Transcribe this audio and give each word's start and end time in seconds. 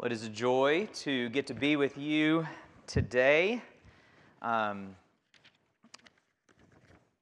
Well, 0.00 0.06
it 0.06 0.12
is 0.12 0.24
a 0.24 0.30
joy 0.30 0.88
to 1.00 1.28
get 1.28 1.46
to 1.48 1.52
be 1.52 1.76
with 1.76 1.98
you 1.98 2.46
today. 2.86 3.60
Um, 4.40 4.96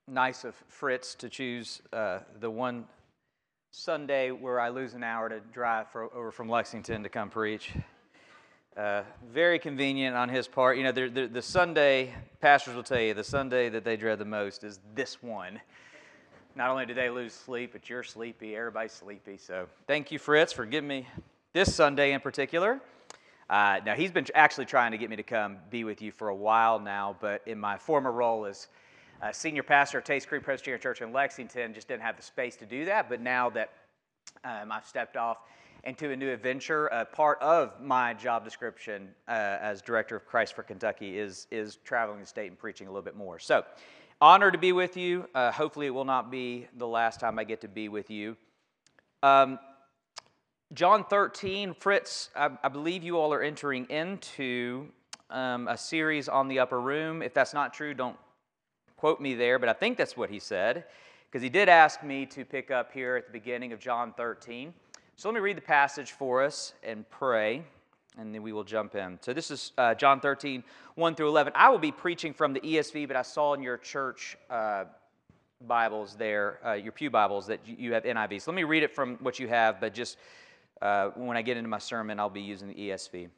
nice 0.06 0.44
of 0.44 0.54
Fritz 0.68 1.16
to 1.16 1.28
choose 1.28 1.82
uh, 1.92 2.20
the 2.38 2.48
one 2.48 2.84
Sunday 3.72 4.30
where 4.30 4.60
I 4.60 4.68
lose 4.68 4.94
an 4.94 5.02
hour 5.02 5.28
to 5.28 5.40
drive 5.52 5.88
for, 5.88 6.04
over 6.14 6.30
from 6.30 6.48
Lexington 6.48 7.02
to 7.02 7.08
come 7.08 7.30
preach. 7.30 7.72
Uh, 8.76 9.02
very 9.28 9.58
convenient 9.58 10.14
on 10.14 10.28
his 10.28 10.46
part. 10.46 10.76
You 10.76 10.84
know, 10.84 10.92
the, 10.92 11.42
Sunday, 11.42 12.14
pastors 12.40 12.76
will 12.76 12.84
tell 12.84 13.00
you, 13.00 13.12
the 13.12 13.24
Sunday 13.24 13.70
that 13.70 13.82
they 13.82 13.96
dread 13.96 14.20
the 14.20 14.24
most 14.24 14.62
is 14.62 14.78
this 14.94 15.20
one. 15.20 15.60
Not 16.54 16.70
only 16.70 16.86
do 16.86 16.94
they 16.94 17.10
lose 17.10 17.32
sleep, 17.32 17.72
but 17.72 17.90
you're 17.90 18.04
sleepy, 18.04 18.54
everybody's 18.54 18.92
sleepy. 18.92 19.36
So 19.36 19.66
thank 19.88 20.12
you, 20.12 20.20
Fritz, 20.20 20.52
for 20.52 20.64
giving 20.64 20.86
me 20.86 21.08
this 21.54 21.74
Sunday 21.74 22.12
in 22.12 22.20
particular. 22.20 22.80
Uh, 23.48 23.80
now, 23.86 23.94
he's 23.94 24.10
been 24.10 24.26
actually 24.34 24.66
trying 24.66 24.92
to 24.92 24.98
get 24.98 25.08
me 25.08 25.16
to 25.16 25.22
come 25.22 25.56
be 25.70 25.82
with 25.84 26.02
you 26.02 26.12
for 26.12 26.28
a 26.28 26.34
while 26.34 26.78
now, 26.78 27.16
but 27.20 27.40
in 27.46 27.58
my 27.58 27.78
former 27.78 28.12
role 28.12 28.44
as 28.44 28.68
uh, 29.22 29.32
senior 29.32 29.62
pastor 29.62 29.98
of 29.98 30.04
Tates 30.04 30.26
Creek 30.26 30.42
Presbyterian 30.42 30.80
Church 30.80 31.00
in 31.00 31.12
Lexington, 31.12 31.72
just 31.72 31.88
didn't 31.88 32.02
have 32.02 32.16
the 32.16 32.22
space 32.22 32.56
to 32.56 32.66
do 32.66 32.84
that. 32.84 33.08
But 33.08 33.22
now 33.22 33.48
that 33.50 33.72
um, 34.44 34.70
I've 34.70 34.86
stepped 34.86 35.16
off 35.16 35.38
into 35.84 36.10
a 36.10 36.16
new 36.16 36.30
adventure, 36.30 36.92
uh, 36.92 37.06
part 37.06 37.40
of 37.40 37.80
my 37.80 38.12
job 38.12 38.44
description 38.44 39.08
uh, 39.26 39.56
as 39.60 39.80
director 39.80 40.16
of 40.16 40.26
Christ 40.26 40.54
for 40.54 40.62
Kentucky 40.62 41.18
is, 41.18 41.46
is 41.50 41.76
traveling 41.76 42.20
the 42.20 42.26
state 42.26 42.48
and 42.48 42.58
preaching 42.58 42.86
a 42.86 42.90
little 42.90 43.02
bit 43.02 43.16
more. 43.16 43.38
So, 43.38 43.64
honored 44.20 44.52
to 44.52 44.58
be 44.58 44.72
with 44.72 44.98
you. 44.98 45.26
Uh, 45.34 45.50
hopefully, 45.50 45.86
it 45.86 45.94
will 45.94 46.04
not 46.04 46.30
be 46.30 46.66
the 46.76 46.86
last 46.86 47.18
time 47.20 47.38
I 47.38 47.44
get 47.44 47.62
to 47.62 47.68
be 47.68 47.88
with 47.88 48.10
you. 48.10 48.36
Um, 49.22 49.58
John 50.74 51.04
13, 51.04 51.72
Fritz, 51.72 52.28
I, 52.36 52.50
I, 52.62 52.68
believe 52.68 53.02
you 53.02 53.16
all 53.16 53.32
are 53.32 53.40
entering 53.40 53.86
into 53.86 54.88
um, 55.30 55.66
a 55.66 55.78
series 55.78 56.28
on 56.28 56.46
the 56.46 56.58
upper 56.58 56.78
room. 56.78 57.22
If 57.22 57.32
that's 57.32 57.54
not 57.54 57.72
true, 57.72 57.94
don't 57.94 58.18
quote 58.98 59.18
me 59.18 59.34
there, 59.34 59.58
but 59.58 59.70
I 59.70 59.72
think 59.72 59.96
that's 59.96 60.14
what 60.14 60.28
he 60.28 60.38
said, 60.38 60.84
because 61.24 61.42
he 61.42 61.48
did 61.48 61.70
ask 61.70 62.02
me 62.02 62.26
to 62.26 62.44
pick 62.44 62.70
up 62.70 62.92
here 62.92 63.16
at 63.16 63.24
the 63.24 63.32
beginning 63.32 63.72
of 63.72 63.80
John 63.80 64.12
13. 64.14 64.74
So 65.16 65.30
let 65.30 65.34
me 65.36 65.40
read 65.40 65.56
the 65.56 65.62
passage 65.62 66.12
for 66.12 66.42
us 66.42 66.74
and 66.82 67.08
pray, 67.08 67.62
and 68.18 68.34
then 68.34 68.42
we 68.42 68.52
will 68.52 68.62
jump 68.62 68.94
in. 68.94 69.18
So 69.22 69.32
this 69.32 69.50
is 69.50 69.72
uh, 69.78 69.94
John 69.94 70.20
13, 70.20 70.62
1 70.96 71.14
through 71.14 71.28
11. 71.28 71.54
I 71.56 71.70
will 71.70 71.78
be 71.78 71.92
preaching 71.92 72.34
from 72.34 72.52
the 72.52 72.60
ESV, 72.60 73.08
but 73.08 73.16
I 73.16 73.22
saw 73.22 73.54
in 73.54 73.62
your 73.62 73.78
church 73.78 74.36
uh, 74.50 74.84
Bibles 75.66 76.14
there, 76.14 76.58
uh, 76.62 76.72
your 76.74 76.92
Pew 76.92 77.08
Bibles, 77.08 77.46
that 77.46 77.60
you 77.66 77.94
have 77.94 78.04
NIV. 78.04 78.42
So 78.42 78.50
let 78.50 78.56
me 78.56 78.64
read 78.64 78.82
it 78.82 78.94
from 78.94 79.16
what 79.22 79.38
you 79.38 79.48
have, 79.48 79.80
but 79.80 79.94
just 79.94 80.18
uh, 80.80 81.10
when 81.14 81.36
I 81.36 81.42
get 81.42 81.56
into 81.56 81.68
my 81.68 81.78
sermon, 81.78 82.20
I'll 82.20 82.30
be 82.30 82.40
using 82.40 82.68
the 82.68 82.74
ESV. 82.74 83.28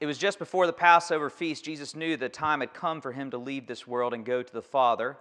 It 0.00 0.06
was 0.06 0.18
just 0.18 0.38
before 0.38 0.66
the 0.66 0.72
Passover 0.72 1.28
feast, 1.28 1.64
Jesus 1.64 1.96
knew 1.96 2.16
the 2.16 2.28
time 2.28 2.60
had 2.60 2.72
come 2.72 3.00
for 3.00 3.12
him 3.12 3.30
to 3.32 3.38
leave 3.38 3.66
this 3.66 3.86
world 3.86 4.14
and 4.14 4.24
go 4.24 4.42
to 4.42 4.52
the 4.52 4.62
Father. 4.62 5.16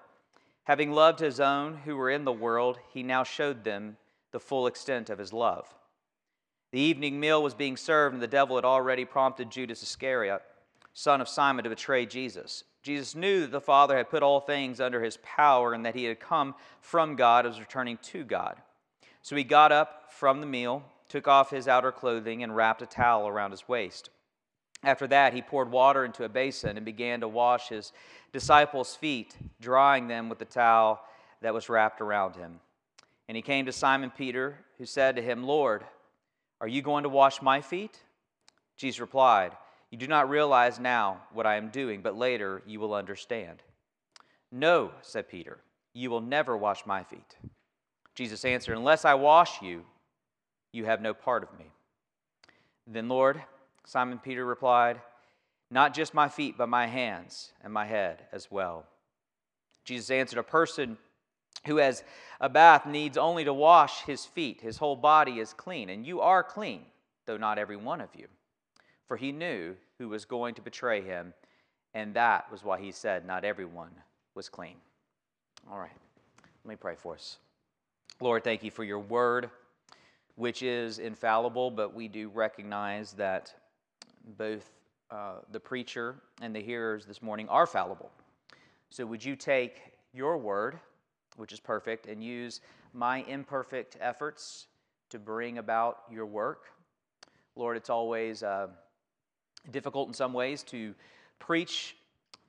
Having 0.65 0.91
loved 0.91 1.19
his 1.19 1.39
own 1.39 1.77
who 1.85 1.95
were 1.95 2.11
in 2.11 2.25
the 2.25 2.31
world, 2.31 2.77
he 2.93 3.02
now 3.02 3.23
showed 3.23 3.63
them 3.63 3.97
the 4.31 4.39
full 4.39 4.67
extent 4.67 5.09
of 5.09 5.17
his 5.17 5.33
love. 5.33 5.73
The 6.71 6.80
evening 6.80 7.19
meal 7.19 7.41
was 7.41 7.53
being 7.53 7.77
served, 7.77 8.13
and 8.13 8.21
the 8.21 8.27
devil 8.27 8.58
had 8.58 8.65
already 8.65 9.05
prompted 9.05 9.49
Judas 9.49 9.81
Iscariot, 9.81 10.41
son 10.93 11.21
of 11.21 11.30
Simon, 11.30 11.63
to 11.63 11.69
betray 11.69 12.05
Jesus. 12.05 12.63
Jesus 12.83 13.15
knew 13.15 13.41
that 13.41 13.52
the 13.52 13.61
Father 13.61 13.97
had 13.97 14.09
put 14.09 14.23
all 14.23 14.41
things 14.41 14.80
under 14.80 15.02
his 15.02 15.17
power 15.23 15.73
and 15.73 15.85
that 15.85 15.95
he 15.95 16.03
had 16.03 16.19
come 16.19 16.53
from 16.81 17.15
God 17.15 17.45
as 17.45 17.59
returning 17.59 17.97
to 18.03 18.23
God. 18.23 18.61
So 19.28 19.36
he 19.36 19.44
got 19.44 19.73
up 19.73 20.14
from 20.14 20.39
the 20.39 20.47
meal, 20.47 20.83
took 21.09 21.28
off 21.28 21.50
his 21.50 21.67
outer 21.67 21.92
clothing, 21.92 22.44
and 22.44 22.56
wrapped 22.56 22.81
a 22.81 22.86
towel 22.86 23.28
around 23.28 23.52
his 23.52 23.67
waist. 23.67 24.09
After 24.83 25.06
that, 25.08 25.33
he 25.33 25.42
poured 25.42 25.70
water 25.70 26.06
into 26.06 26.23
a 26.23 26.30
basin 26.30 26.78
and 26.78 26.86
began 26.86 27.20
to 27.20 27.28
wash 27.28 27.67
his 27.67 27.92
disciples' 28.31 28.95
feet, 28.95 29.36
drying 29.60 30.08
them 30.08 30.30
with 30.30 30.39
the 30.39 30.45
towel 30.45 31.02
that 31.42 31.54
was 31.54 31.67
wrapped 31.67 31.99
around 31.99 32.38
him. 32.38 32.61
And 33.27 33.36
he 33.36 33.42
came 33.42 33.65
to 33.65 33.73
Simon 33.73 34.11
Peter, 34.11 34.60
who 34.77 34.86
said 34.86 35.17
to 35.17 35.21
him, 35.21 35.44
Lord, 35.44 35.83
are 36.61 36.67
you 36.70 36.82
going 36.82 37.04
to 37.04 37.09
wash 37.09 37.42
my 37.42 37.59
feet? 37.59 37.99
Jesus 38.77 39.02
replied, 39.02 39.52
You 39.92 39.98
do 39.98 40.08
not 40.08 40.30
realize 40.30 40.80
now 40.80 41.23
what 41.33 41.45
I 41.45 41.58
am 41.58 41.67
doing, 41.67 42.02
but 42.02 42.15
later 42.15 42.61
you 42.65 42.80
will 42.80 42.94
understand. 42.94 43.61
No, 44.54 44.92
said 45.02 45.27
Peter, 45.27 45.58
you 45.92 46.09
will 46.09 46.21
never 46.21 46.55
wash 46.55 46.86
my 46.86 47.04
feet. 47.04 47.36
Jesus 48.17 48.44
answered, 48.45 48.76
Unless 48.76 49.05
I 49.05 49.14
wash 49.14 49.61
you, 49.61 49.86
you 50.73 50.86
have 50.86 51.04
no 51.04 51.14
part 51.14 51.44
of 51.44 51.60
me. 51.60 51.66
Then, 52.88 53.08
Lord, 53.08 53.44
Simon 53.86 54.17
Peter 54.17 54.44
replied, 54.44 55.00
Not 55.70 55.94
just 55.94 56.16
my 56.16 56.27
feet, 56.27 56.56
but 56.58 56.67
my 56.67 56.88
hands 56.88 57.52
and 57.64 57.72
my 57.72 57.86
head 57.86 58.23
as 58.32 58.50
well. 58.50 58.88
Jesus 59.86 60.10
answered, 60.10 60.39
A 60.39 60.44
person 60.44 60.98
who 61.67 61.77
has 61.77 62.04
a 62.42 62.50
bath 62.50 62.88
needs 62.88 63.20
only 63.20 63.44
to 63.44 63.54
wash 63.54 64.02
his 64.06 64.26
feet. 64.26 64.61
His 64.61 64.77
whole 64.77 64.95
body 64.95 65.39
is 65.39 65.54
clean, 65.54 65.92
and 65.92 66.04
you 66.04 66.20
are 66.20 66.42
clean, 66.42 66.82
though 67.27 67.38
not 67.38 67.60
every 67.60 67.77
one 67.77 68.02
of 68.02 68.10
you. 68.17 68.26
For 69.08 69.16
he 69.16 69.32
knew 69.32 69.76
who 70.00 70.10
was 70.10 70.26
going 70.26 70.56
to 70.56 70.64
betray 70.64 71.02
him, 71.02 71.36
and 71.94 72.16
that 72.16 72.52
was 72.52 72.64
why 72.64 72.80
he 72.80 72.92
said, 72.92 73.27
Not 73.27 73.45
everyone 73.45 73.92
was 74.33 74.50
clean. 74.50 74.77
All 75.70 75.77
right, 75.77 75.92
let 76.66 76.70
me 76.70 76.76
pray 76.77 76.95
for 76.95 77.14
us. 77.14 77.38
Lord, 78.20 78.44
thank 78.44 78.64
you 78.64 78.72
for 78.72 78.84
your 78.84 79.00
word, 79.00 79.50
which 80.36 80.64
is 80.64 81.00
infallible, 81.00 81.70
but 81.70 81.94
we 81.94 82.08
do 82.08 82.30
recognize 82.30 83.14
that 83.14 83.54
both 84.38 84.70
uh, 85.12 85.36
the 85.52 85.60
preacher 85.60 86.16
and 86.42 86.56
the 86.56 86.62
hearers 86.62 87.06
this 87.06 87.22
morning 87.22 87.48
are 87.50 87.66
fallible. 87.66 88.12
So 88.90 89.06
would 89.06 89.23
you 89.23 89.36
take 89.36 89.82
your 90.14 90.38
word, 90.38 90.80
which 91.36 91.54
is 91.54 91.60
perfect, 91.60 92.08
and 92.08 92.23
use 92.23 92.62
my 92.94 93.23
imperfect 93.23 93.98
efforts 94.02 94.68
to 95.10 95.20
bring 95.20 95.60
about 95.60 96.00
your 96.12 96.26
work? 96.26 96.66
Lord, 97.56 97.78
it's 97.78 97.89
always 97.89 98.44
uh, 98.44 98.68
difficult 99.72 100.08
in 100.08 100.14
some 100.14 100.34
ways 100.34 100.64
to 100.64 100.94
preach 101.39 101.95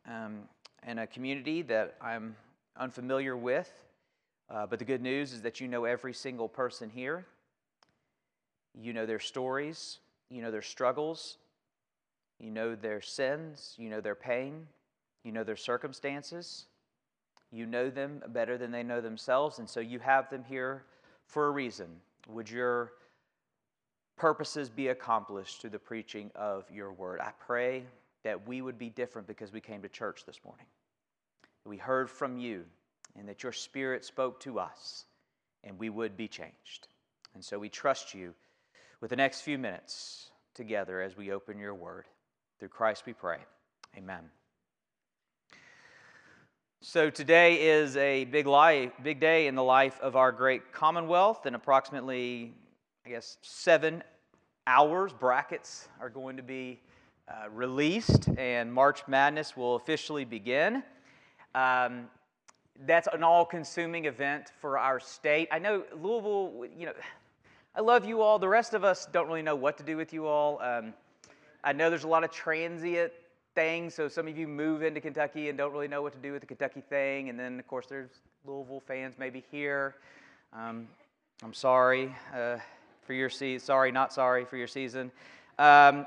um, 0.06 0.40
in 0.86 0.98
a 0.98 1.06
community 1.06 1.62
that 1.62 1.96
I'm 2.00 2.36
unfamiliar 2.76 3.36
with. 3.36 3.70
Uh, 4.50 4.66
but 4.66 4.78
the 4.78 4.84
good 4.84 5.02
news 5.02 5.32
is 5.32 5.42
that 5.42 5.60
you 5.60 5.68
know 5.68 5.84
every 5.84 6.14
single 6.14 6.48
person 6.48 6.90
here. 6.90 7.26
You 8.80 8.92
know 8.92 9.06
their 9.06 9.18
stories, 9.18 9.98
you 10.30 10.40
know 10.40 10.50
their 10.50 10.62
struggles, 10.62 11.36
you 12.38 12.50
know 12.50 12.74
their 12.74 13.00
sins, 13.00 13.74
you 13.76 13.90
know 13.90 14.00
their 14.00 14.14
pain, 14.14 14.66
you 15.24 15.32
know 15.32 15.44
their 15.44 15.56
circumstances. 15.56 16.66
You 17.50 17.66
know 17.66 17.88
them 17.90 18.22
better 18.28 18.58
than 18.58 18.70
they 18.70 18.82
know 18.82 19.00
themselves, 19.00 19.58
and 19.58 19.68
so 19.68 19.80
you 19.80 19.98
have 20.00 20.28
them 20.28 20.44
here 20.44 20.84
for 21.26 21.46
a 21.46 21.50
reason. 21.50 21.88
Would 22.28 22.50
your 22.50 22.92
purposes 24.16 24.68
be 24.68 24.88
accomplished 24.88 25.60
through 25.60 25.70
the 25.70 25.78
preaching 25.78 26.30
of 26.34 26.70
your 26.70 26.92
word? 26.92 27.20
I 27.20 27.32
pray 27.38 27.84
that 28.22 28.46
we 28.46 28.60
would 28.60 28.78
be 28.78 28.90
different 28.90 29.26
because 29.26 29.52
we 29.52 29.60
came 29.60 29.80
to 29.80 29.88
church 29.88 30.26
this 30.26 30.40
morning. 30.44 30.66
We 31.64 31.78
heard 31.78 32.10
from 32.10 32.36
you 32.36 32.64
and 33.16 33.28
that 33.28 33.42
your 33.42 33.52
Spirit 33.52 34.04
spoke 34.04 34.40
to 34.40 34.58
us 34.58 35.04
and 35.64 35.78
we 35.78 35.90
would 35.90 36.16
be 36.16 36.28
changed. 36.28 36.88
And 37.34 37.44
so 37.44 37.58
we 37.58 37.68
trust 37.68 38.14
you 38.14 38.34
with 39.00 39.10
the 39.10 39.16
next 39.16 39.42
few 39.42 39.58
minutes 39.58 40.30
together 40.54 41.00
as 41.00 41.16
we 41.16 41.32
open 41.32 41.58
your 41.58 41.74
word. 41.74 42.06
Through 42.58 42.68
Christ 42.68 43.04
we 43.06 43.12
pray. 43.12 43.38
Amen. 43.96 44.30
So 46.80 47.10
today 47.10 47.68
is 47.68 47.96
a 47.96 48.24
big 48.24 48.46
life, 48.46 48.92
big 49.02 49.18
day 49.18 49.48
in 49.48 49.56
the 49.56 49.62
life 49.62 49.98
of 50.00 50.14
our 50.14 50.30
great 50.30 50.72
Commonwealth. 50.72 51.44
and 51.46 51.56
approximately, 51.56 52.54
I 53.04 53.10
guess, 53.10 53.38
seven 53.42 54.02
hours, 54.66 55.12
brackets 55.12 55.88
are 56.00 56.08
going 56.08 56.36
to 56.36 56.42
be 56.42 56.80
uh, 57.28 57.48
released, 57.50 58.28
and 58.38 58.72
March 58.72 59.02
Madness 59.08 59.56
will 59.56 59.74
officially 59.74 60.24
begin. 60.24 60.82
Um, 61.54 62.08
that's 62.86 63.08
an 63.12 63.22
all 63.22 63.44
consuming 63.44 64.04
event 64.04 64.52
for 64.60 64.78
our 64.78 65.00
state. 65.00 65.48
I 65.50 65.58
know 65.58 65.84
Louisville, 66.00 66.66
you 66.76 66.86
know, 66.86 66.92
I 67.74 67.80
love 67.80 68.04
you 68.04 68.22
all. 68.22 68.38
The 68.38 68.48
rest 68.48 68.74
of 68.74 68.84
us 68.84 69.06
don't 69.12 69.26
really 69.26 69.42
know 69.42 69.56
what 69.56 69.78
to 69.78 69.84
do 69.84 69.96
with 69.96 70.12
you 70.12 70.26
all. 70.26 70.60
Um, 70.60 70.94
I 71.62 71.72
know 71.72 71.90
there's 71.90 72.04
a 72.04 72.08
lot 72.08 72.24
of 72.24 72.30
transient 72.30 73.12
things, 73.54 73.94
so 73.94 74.08
some 74.08 74.28
of 74.28 74.38
you 74.38 74.46
move 74.46 74.82
into 74.82 75.00
Kentucky 75.00 75.48
and 75.48 75.58
don't 75.58 75.72
really 75.72 75.88
know 75.88 76.02
what 76.02 76.12
to 76.12 76.18
do 76.18 76.32
with 76.32 76.40
the 76.40 76.46
Kentucky 76.46 76.82
thing. 76.88 77.28
And 77.28 77.38
then, 77.38 77.58
of 77.58 77.66
course, 77.66 77.86
there's 77.88 78.10
Louisville 78.44 78.82
fans 78.86 79.16
maybe 79.18 79.44
here. 79.50 79.96
Um, 80.52 80.88
I'm 81.42 81.54
sorry 81.54 82.14
uh, 82.34 82.58
for 83.02 83.12
your 83.12 83.30
season. 83.30 83.64
Sorry, 83.64 83.92
not 83.92 84.12
sorry 84.12 84.44
for 84.44 84.56
your 84.56 84.66
season. 84.66 85.10
Um, 85.58 86.06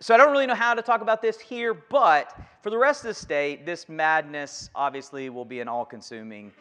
so 0.00 0.14
I 0.14 0.16
don't 0.16 0.32
really 0.32 0.46
know 0.46 0.54
how 0.54 0.72
to 0.72 0.80
talk 0.80 1.02
about 1.02 1.20
this 1.20 1.38
here, 1.38 1.74
but 1.74 2.34
for 2.62 2.70
the 2.70 2.78
rest 2.78 3.04
of 3.04 3.08
the 3.08 3.14
state, 3.14 3.66
this 3.66 3.86
madness 3.86 4.70
obviously 4.74 5.28
will 5.28 5.44
be 5.44 5.60
an 5.60 5.68
all 5.68 5.84
consuming 5.84 6.52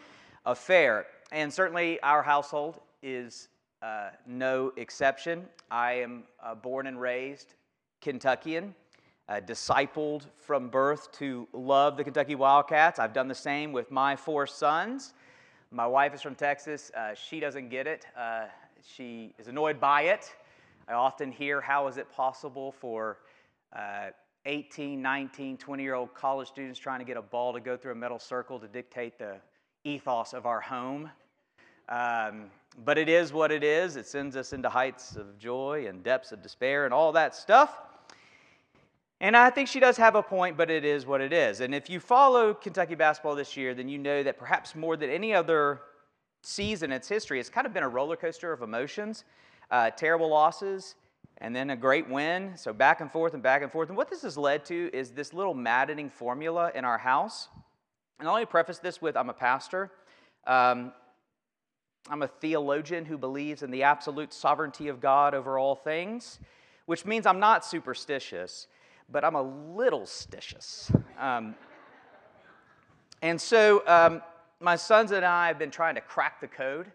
affair. 0.46 1.06
And 1.32 1.52
certainly 1.52 2.02
our 2.02 2.22
household 2.22 2.82
is 3.02 3.48
uh, 3.82 4.10
no 4.28 4.74
exception. 4.76 5.46
I 5.72 5.94
am 5.94 6.24
uh, 6.44 6.56
born 6.56 6.88
and 6.88 7.00
raised 7.00 7.54
Kentuckian, 8.02 8.76
uh, 9.30 9.40
discipled 9.40 10.26
from 10.36 10.68
birth 10.68 11.10
to 11.14 11.48
love 11.54 11.96
the 11.96 12.04
Kentucky 12.04 12.36
Wildcats. 12.36 13.00
I've 13.00 13.14
done 13.14 13.30
the 13.30 13.36
same 13.36 13.72
with 13.72 13.90
my 13.90 14.18
four 14.18 14.48
sons. 14.48 15.14
My 15.72 15.88
wife 15.88 16.14
is 16.14 16.22
from 16.22 16.36
Texas. 16.36 16.92
Uh, 16.94 17.14
she 17.14 17.40
doesn't 17.40 17.70
get 17.70 17.88
it. 17.88 18.06
Uh, 18.18 18.48
she 18.84 19.34
is 19.40 19.48
annoyed 19.48 19.80
by 19.80 20.02
it. 20.02 20.36
I 20.90 20.94
often 20.94 21.32
hear, 21.32 21.62
how 21.62 21.88
is 21.88 21.98
it 21.98 22.12
possible 22.12 22.72
for 22.72 23.20
uh, 23.74 24.08
18, 24.46 25.02
19, 25.02 25.58
20 25.58 25.84
year 25.84 25.96
old 25.96 26.14
college 26.14 26.48
students 26.48 26.80
trying 26.80 27.00
to 27.00 27.06
get 27.06 27.18
a 27.18 27.22
ball 27.22 27.54
to 27.54 27.60
go 27.60 27.78
through 27.78 27.92
a 27.92 27.96
metal 27.96 28.20
circle 28.20 28.60
to 28.60 28.68
dictate 28.68 29.18
the 29.18 29.36
ethos 29.84 30.34
of 30.34 30.46
our 30.46 30.62
home? 30.62 31.10
Um, 31.90 32.46
but 32.86 32.98
it 32.98 33.10
is 33.10 33.34
what 33.34 33.52
it 33.52 33.64
is. 33.64 33.96
It 33.96 34.06
sends 34.06 34.36
us 34.36 34.54
into 34.54 34.70
heights 34.70 35.16
of 35.16 35.38
joy 35.38 35.88
and 35.88 36.04
depths 36.04 36.32
of 36.32 36.42
despair 36.42 36.86
and 36.86 36.94
all 36.94 37.12
that 37.14 37.36
stuff. 37.36 37.80
And 39.22 39.36
I 39.36 39.50
think 39.50 39.68
she 39.68 39.82
does 39.82 39.98
have 39.98 40.16
a 40.16 40.24
point, 40.24 40.56
but 40.56 40.72
it 40.72 40.86
is 40.86 41.06
what 41.06 41.20
it 41.20 41.34
is. 41.34 41.60
And 41.60 41.76
if 41.76 41.90
you 41.90 42.00
follow 42.00 42.54
Kentucky 42.54 42.96
basketball 42.96 43.36
this 43.36 43.58
year, 43.58 43.74
then 43.74 43.90
you 43.90 43.98
know 43.98 44.24
that 44.24 44.38
perhaps 44.38 44.76
more 44.76 44.96
than 44.96 45.10
any 45.10 45.34
other 45.34 45.82
season 46.42 46.92
in 46.92 46.96
its 46.96 47.10
history, 47.10 47.40
it's 47.40 47.50
kind 47.50 47.68
of 47.68 47.74
been 47.74 47.84
a 47.84 47.90
roller 47.90 48.16
coaster 48.16 48.54
of 48.54 48.62
emotions, 48.62 49.26
uh, 49.72 49.90
terrible 49.90 50.30
losses, 50.30 50.96
and 51.42 51.56
then 51.56 51.70
a 51.70 51.76
great 51.76 52.10
win. 52.10 52.54
So 52.56 52.74
back 52.74 53.02
and 53.02 53.12
forth 53.12 53.34
and 53.34 53.44
back 53.44 53.62
and 53.62 53.72
forth. 53.72 53.90
And 53.90 53.98
what 53.98 54.10
this 54.10 54.22
has 54.24 54.38
led 54.38 54.66
to 54.66 54.90
is 54.94 55.12
this 55.12 55.34
little 55.34 55.54
maddening 55.54 56.10
formula 56.10 56.72
in 56.76 56.86
our 56.86 56.98
house. 56.98 57.48
And 58.20 58.28
I'll 58.28 58.36
only 58.36 58.46
preface 58.46 58.80
this 58.80 59.02
with 59.02 59.16
I'm 59.16 59.30
a 59.30 59.34
pastor. 59.34 59.92
Um, 60.46 60.92
I'm 62.10 62.24
a 62.24 62.28
theologian 62.28 63.06
who 63.06 63.18
believes 63.18 63.64
in 63.64 63.72
the 63.72 63.84
absolute 63.84 64.34
sovereignty 64.34 64.88
of 64.88 65.00
God 65.00 65.34
over 65.34 65.58
all 65.58 65.76
things, 65.76 66.40
which 66.86 67.06
means 67.06 67.26
I'm 67.26 67.40
not 67.40 67.66
superstitious 67.66 68.68
but 69.12 69.24
I'm 69.24 69.36
a 69.36 69.42
little 69.42 70.02
stitious. 70.02 70.94
Um, 71.20 71.56
and 73.22 73.40
so 73.40 73.84
um, 73.88 74.22
my 74.60 74.76
sons 74.76 75.12
and 75.12 75.26
I 75.26 75.48
have 75.48 75.60
been 75.60 75.72
trying 75.72 75.96
to 75.96 76.02
crack 76.02 76.40
the 76.40 76.48
code 76.48 76.92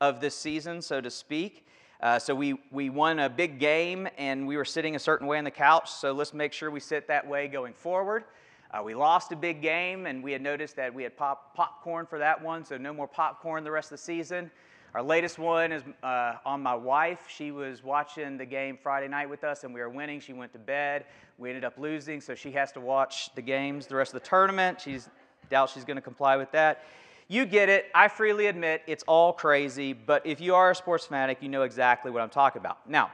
of 0.00 0.20
this 0.20 0.34
season, 0.34 0.80
so 0.80 1.00
to 1.00 1.10
speak. 1.10 1.66
Uh, 2.00 2.18
so 2.18 2.32
we, 2.32 2.54
we 2.70 2.90
won 2.90 3.18
a 3.18 3.28
big 3.28 3.58
game 3.58 4.08
and 4.18 4.46
we 4.46 4.56
were 4.56 4.64
sitting 4.64 4.94
a 4.94 4.98
certain 4.98 5.26
way 5.26 5.36
on 5.36 5.44
the 5.44 5.50
couch, 5.50 5.90
so 5.90 6.12
let's 6.12 6.32
make 6.32 6.52
sure 6.52 6.70
we 6.70 6.78
sit 6.78 7.08
that 7.08 7.26
way 7.26 7.48
going 7.48 7.72
forward. 7.72 8.24
Uh, 8.70 8.80
we 8.84 8.94
lost 8.94 9.32
a 9.32 9.36
big 9.36 9.60
game 9.60 10.06
and 10.06 10.22
we 10.22 10.30
had 10.30 10.40
noticed 10.40 10.76
that 10.76 10.94
we 10.94 11.02
had 11.02 11.16
pop, 11.16 11.56
popcorn 11.56 12.06
for 12.06 12.18
that 12.18 12.40
one, 12.40 12.64
so 12.64 12.76
no 12.76 12.92
more 12.92 13.08
popcorn 13.08 13.64
the 13.64 13.70
rest 13.70 13.86
of 13.86 13.98
the 13.98 14.04
season. 14.04 14.48
Our 14.94 15.02
latest 15.02 15.38
one 15.38 15.72
is 15.72 15.82
uh, 16.02 16.34
on 16.46 16.62
my 16.62 16.74
wife. 16.74 17.26
She 17.28 17.50
was 17.50 17.82
watching 17.82 18.38
the 18.38 18.46
game 18.46 18.78
Friday 18.80 19.08
night 19.08 19.28
with 19.28 19.44
us, 19.44 19.64
and 19.64 19.74
we 19.74 19.80
were 19.80 19.90
winning. 19.90 20.18
She 20.20 20.32
went 20.32 20.52
to 20.52 20.58
bed. 20.58 21.04
We 21.36 21.50
ended 21.50 21.64
up 21.64 21.76
losing, 21.78 22.20
so 22.20 22.34
she 22.34 22.52
has 22.52 22.72
to 22.72 22.80
watch 22.80 23.34
the 23.34 23.42
games 23.42 23.86
the 23.86 23.96
rest 23.96 24.14
of 24.14 24.22
the 24.22 24.28
tournament. 24.28 24.80
She's 24.80 25.08
doubt 25.50 25.70
she's 25.70 25.84
going 25.84 25.96
to 25.96 26.02
comply 26.02 26.36
with 26.36 26.50
that. 26.52 26.84
You 27.30 27.44
get 27.44 27.68
it. 27.68 27.86
I 27.94 28.08
freely 28.08 28.46
admit 28.46 28.82
it's 28.86 29.04
all 29.06 29.34
crazy, 29.34 29.92
but 29.92 30.26
if 30.26 30.40
you 30.40 30.54
are 30.54 30.70
a 30.70 30.74
sports 30.74 31.04
fanatic, 31.04 31.38
you 31.42 31.50
know 31.50 31.62
exactly 31.62 32.10
what 32.10 32.22
I'm 32.22 32.30
talking 32.30 32.60
about. 32.60 32.88
Now, 32.88 33.10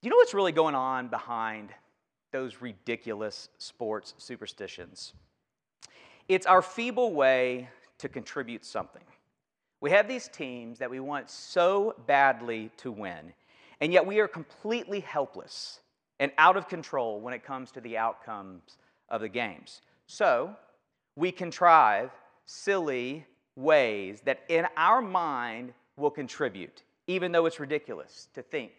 you 0.00 0.10
know 0.10 0.16
what's 0.16 0.32
really 0.32 0.52
going 0.52 0.76
on 0.76 1.08
behind 1.08 1.70
those 2.30 2.60
ridiculous 2.60 3.48
sports 3.58 4.14
superstitions? 4.18 5.12
It's 6.28 6.46
our 6.46 6.62
feeble 6.62 7.12
way 7.12 7.68
to 7.98 8.08
contribute 8.08 8.64
something. 8.64 9.02
We 9.80 9.90
have 9.90 10.06
these 10.06 10.28
teams 10.28 10.78
that 10.78 10.88
we 10.88 11.00
want 11.00 11.28
so 11.30 11.96
badly 12.06 12.70
to 12.76 12.92
win, 12.92 13.32
and 13.80 13.92
yet 13.92 14.06
we 14.06 14.20
are 14.20 14.28
completely 14.28 15.00
helpless 15.00 15.80
and 16.20 16.30
out 16.38 16.56
of 16.56 16.68
control 16.68 17.20
when 17.20 17.34
it 17.34 17.44
comes 17.44 17.72
to 17.72 17.80
the 17.80 17.98
outcomes 17.98 18.78
of 19.08 19.20
the 19.20 19.28
games. 19.28 19.82
So, 20.06 20.54
we 21.16 21.32
contrive 21.32 22.10
silly 22.46 23.26
ways 23.56 24.20
that 24.24 24.40
in 24.48 24.66
our 24.76 25.00
mind 25.00 25.72
will 25.96 26.10
contribute, 26.10 26.82
even 27.06 27.32
though 27.32 27.46
it's 27.46 27.60
ridiculous 27.60 28.28
to 28.34 28.42
think 28.42 28.72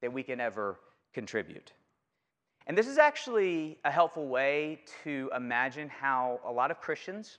that 0.00 0.12
we 0.12 0.22
can 0.22 0.40
ever 0.40 0.78
contribute. 1.12 1.72
And 2.66 2.78
this 2.78 2.86
is 2.86 2.98
actually 2.98 3.78
a 3.84 3.90
helpful 3.90 4.28
way 4.28 4.80
to 5.04 5.30
imagine 5.34 5.88
how 5.88 6.40
a 6.44 6.52
lot 6.52 6.70
of 6.70 6.80
Christians 6.80 7.38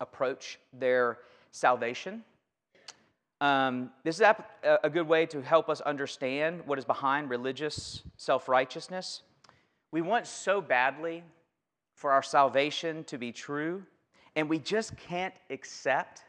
approach 0.00 0.58
their 0.72 1.18
salvation. 1.52 2.24
Um, 3.40 3.90
this 4.04 4.20
is 4.20 4.26
a 4.62 4.90
good 4.90 5.08
way 5.08 5.26
to 5.26 5.42
help 5.42 5.68
us 5.68 5.80
understand 5.80 6.62
what 6.66 6.78
is 6.78 6.84
behind 6.84 7.28
religious 7.30 8.02
self 8.16 8.48
righteousness. 8.48 9.22
We 9.90 10.00
want 10.00 10.26
so 10.26 10.60
badly 10.60 11.24
for 11.94 12.12
our 12.12 12.22
salvation 12.22 13.04
to 13.04 13.18
be 13.18 13.32
true, 13.32 13.84
and 14.36 14.48
we 14.48 14.58
just 14.58 14.96
can't 14.96 15.34
accept 15.50 16.22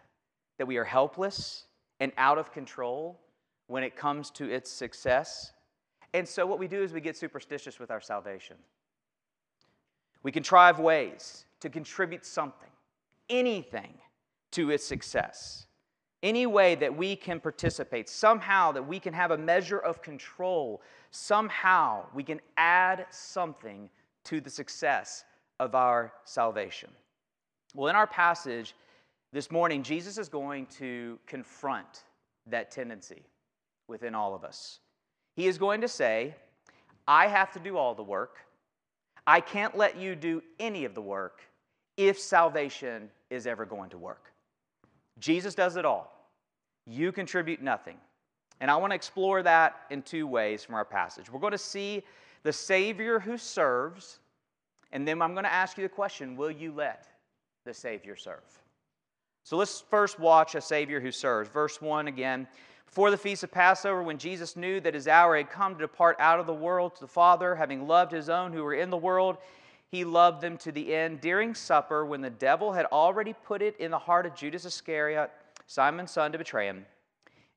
that 0.58 0.66
we 0.66 0.78
are 0.78 0.84
helpless 0.84 1.66
and 2.00 2.12
out 2.18 2.38
of 2.38 2.52
control 2.52 3.20
when 3.68 3.84
it 3.84 3.96
comes 3.96 4.30
to 4.32 4.50
its 4.50 4.70
success. 4.70 5.54
And 6.14 6.28
so, 6.28 6.46
what 6.46 6.60
we 6.60 6.68
do 6.68 6.84
is 6.84 6.94
we 6.94 7.02
get 7.02 7.18
superstitious 7.18 7.80
with 7.80 7.92
our 7.92 8.02
salvation. 8.02 8.58
We 10.22 10.32
contrive 10.32 10.80
ways 10.80 11.46
to 11.60 11.70
contribute 11.70 12.26
something, 12.26 12.70
anything, 13.30 13.94
to 14.52 14.70
its 14.70 14.86
success 14.86 15.66
any 16.24 16.46
way 16.46 16.74
that 16.76 16.96
we 16.96 17.16
can 17.16 17.40
participate, 17.40 18.10
somehow 18.10 18.72
that 18.72 18.88
we 18.88 19.00
can 19.00 19.14
have 19.14 19.32
a 19.32 19.38
measure 19.38 19.80
of 19.80 20.02
control, 20.02 20.82
somehow 21.12 22.06
we 22.16 22.24
can 22.24 22.40
add 22.58 23.06
something 23.12 23.90
to 24.24 24.40
the 24.40 24.50
success 24.50 25.26
of 25.60 25.76
our 25.76 26.14
salvation. 26.24 26.90
Well, 27.76 27.90
in 27.90 27.96
our 27.96 28.06
passage 28.06 28.76
this 29.32 29.50
morning, 29.50 29.82
Jesus 29.82 30.20
is 30.20 30.30
going 30.30 30.68
to 30.78 31.18
confront 31.26 32.04
that 32.46 32.70
tendency 32.70 33.24
within 33.88 34.14
all 34.14 34.36
of 34.36 34.44
us. 34.44 34.80
He 35.36 35.48
is 35.48 35.58
going 35.58 35.82
to 35.82 35.88
say, 35.88 36.36
I 37.08 37.28
have 37.28 37.52
to 37.54 37.60
do 37.60 37.76
all 37.76 37.96
the 37.96 38.04
work. 38.04 38.38
I 39.26 39.42
can't 39.42 39.76
let 39.76 39.98
you 39.98 40.16
do 40.16 40.44
any 40.60 40.86
of 40.86 40.94
the 40.94 41.02
work 41.02 41.42
if 41.98 42.20
salvation 42.20 43.10
is 43.32 43.48
ever 43.48 43.66
going 43.66 43.90
to 43.90 43.98
work. 43.98 44.32
Jesus 45.20 45.56
does 45.56 45.76
it 45.76 45.86
all. 45.86 46.14
You 46.86 47.12
contribute 47.12 47.62
nothing. 47.62 47.98
And 48.62 48.70
I 48.70 48.76
want 48.76 48.92
to 48.92 48.96
explore 48.96 49.42
that 49.42 49.82
in 49.90 50.04
two 50.04 50.28
ways 50.28 50.64
from 50.64 50.76
our 50.76 50.86
passage. 50.86 51.32
We're 51.32 51.40
going 51.40 51.52
to 51.52 51.58
see 51.58 52.04
the 52.44 52.54
Savior 52.54 53.20
who 53.20 53.36
serves, 53.38 54.20
and 54.92 55.08
then 55.08 55.22
I'm 55.24 55.34
going 55.34 55.46
to 55.46 55.54
ask 55.54 55.76
you 55.78 55.84
the 55.84 55.90
question 55.90 56.36
will 56.36 56.52
you 56.52 56.72
let 56.72 57.08
the 57.66 57.74
Savior 57.74 58.16
serve? 58.16 58.44
So 59.44 59.58
let's 59.58 59.82
first 59.82 60.20
watch 60.20 60.56
a 60.56 60.62
Savior 60.62 61.00
who 61.00 61.12
serves. 61.12 61.50
Verse 61.50 61.82
1 61.82 62.08
again. 62.08 62.48
Before 62.86 63.12
the 63.12 63.18
feast 63.18 63.44
of 63.44 63.52
Passover, 63.52 64.04
when 64.04 64.18
Jesus 64.18 64.56
knew 64.56 64.80
that 64.80 64.94
his 64.94 65.08
hour 65.08 65.36
had 65.36 65.50
come 65.50 65.74
to 65.74 65.82
depart 65.82 66.16
out 66.20 66.40
of 66.40 66.46
the 66.46 66.54
world 66.54 66.96
to 66.96 67.02
the 67.02 67.08
Father, 67.08 67.56
having 67.56 67.88
loved 67.88 68.12
his 68.12 68.30
own 68.30 68.54
who 68.54 68.64
were 68.64 68.76
in 68.76 68.90
the 68.90 68.98
world, 68.98 69.38
he 69.90 70.06
loved 70.06 70.42
them 70.42 70.58
to 70.58 70.72
the 70.72 70.94
end. 70.94 71.20
During 71.20 71.56
supper, 71.56 72.06
when 72.06 72.22
the 72.22 72.30
devil 72.30 72.72
had 72.72 72.86
already 72.86 73.34
put 73.34 73.62
it 73.62 73.76
in 73.78 73.92
the 73.92 73.98
heart 73.98 74.26
of 74.26 74.36
Judas 74.36 74.66
Iscariot, 74.66 75.32
Simon's 75.66 76.12
son, 76.12 76.32
to 76.32 76.38
betray 76.38 76.68
him. 76.68 76.86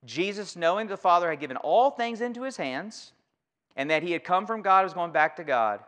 Jesus, 0.04 0.56
knowing 0.56 0.86
the 0.86 0.96
Father 0.96 1.30
had 1.30 1.40
given 1.40 1.56
all 1.58 1.90
things 1.90 2.20
into 2.20 2.42
his 2.42 2.56
hands, 2.56 3.12
and 3.76 3.90
that 3.90 4.02
he 4.02 4.12
had 4.12 4.24
come 4.24 4.46
from 4.46 4.62
God, 4.62 4.84
was 4.84 4.94
going 4.94 5.12
back 5.12 5.36
to 5.36 5.44
God, 5.44 5.80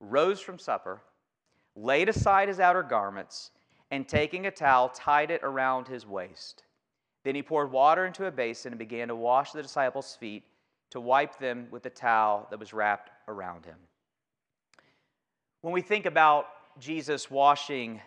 rose 0.00 0.40
from 0.40 0.58
supper, 0.58 1.00
laid 1.82 2.08
aside 2.08 2.48
his 2.48 2.60
outer 2.60 2.82
garments, 2.82 3.50
and 3.90 4.06
taking 4.06 4.46
a 4.46 4.50
towel, 4.50 4.88
tied 4.90 5.30
it 5.30 5.40
around 5.42 5.88
his 5.88 6.06
waist. 6.06 6.64
Then 7.24 7.34
he 7.34 7.42
poured 7.42 7.72
water 7.72 8.04
into 8.04 8.26
a 8.26 8.30
basin 8.30 8.72
and 8.72 8.78
began 8.78 9.08
to 9.08 9.16
wash 9.16 9.52
the 9.52 9.62
disciples' 9.62 10.16
feet, 10.18 10.44
to 10.90 11.00
wipe 11.00 11.38
them 11.38 11.68
with 11.70 11.82
the 11.82 11.90
towel 11.90 12.46
that 12.50 12.58
was 12.58 12.72
wrapped 12.72 13.10
around 13.28 13.64
him. 13.64 13.76
When 15.60 15.72
we 15.72 15.80
think 15.80 16.06
about 16.06 16.46
Jesus 16.78 17.30
washing 17.30 18.00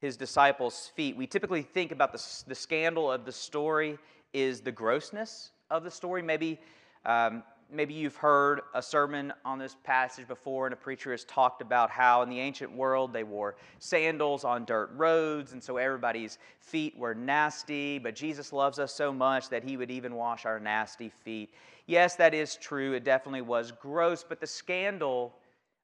his 0.00 0.16
disciples' 0.16 0.90
feet, 0.94 1.16
we 1.16 1.26
typically 1.26 1.62
think 1.62 1.92
about 1.92 2.12
the, 2.12 2.44
the 2.46 2.54
scandal 2.54 3.10
of 3.10 3.24
the 3.24 3.32
story 3.32 3.98
is 4.32 4.60
the 4.60 4.72
grossness 4.72 5.50
of 5.70 5.84
the 5.84 5.90
story. 5.90 6.22
Maybe, 6.22 6.60
um, 7.04 7.42
maybe 7.70 7.94
you've 7.94 8.16
heard 8.16 8.62
a 8.74 8.82
sermon 8.82 9.32
on 9.44 9.58
this 9.58 9.76
passage 9.84 10.26
before, 10.26 10.66
and 10.66 10.72
a 10.72 10.76
preacher 10.76 11.10
has 11.10 11.24
talked 11.24 11.62
about 11.62 11.90
how 11.90 12.22
in 12.22 12.28
the 12.28 12.40
ancient 12.40 12.72
world 12.72 13.12
they 13.12 13.24
wore 13.24 13.56
sandals 13.78 14.44
on 14.44 14.64
dirt 14.64 14.90
roads, 14.94 15.52
and 15.52 15.62
so 15.62 15.76
everybody's 15.76 16.38
feet 16.60 16.96
were 16.96 17.14
nasty. 17.14 17.98
But 17.98 18.14
Jesus 18.14 18.52
loves 18.52 18.78
us 18.78 18.92
so 18.92 19.12
much 19.12 19.48
that 19.50 19.64
he 19.64 19.76
would 19.76 19.90
even 19.90 20.14
wash 20.14 20.46
our 20.46 20.58
nasty 20.58 21.08
feet. 21.08 21.50
Yes, 21.86 22.16
that 22.16 22.34
is 22.34 22.56
true. 22.56 22.94
It 22.94 23.04
definitely 23.04 23.42
was 23.42 23.72
gross, 23.72 24.24
but 24.26 24.40
the 24.40 24.46
scandal 24.46 25.34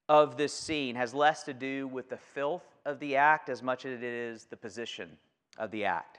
of 0.08 0.36
this 0.36 0.52
scene 0.52 0.94
has 0.96 1.14
less 1.14 1.44
to 1.44 1.54
do 1.54 1.88
with 1.88 2.08
the 2.08 2.16
filth 2.16 2.64
of 2.84 2.98
the 3.00 3.16
act 3.16 3.48
as 3.48 3.62
much 3.62 3.86
as 3.86 3.92
it 3.92 4.04
is 4.04 4.44
the 4.44 4.56
position 4.56 5.08
of 5.58 5.70
the 5.70 5.84
act. 5.84 6.18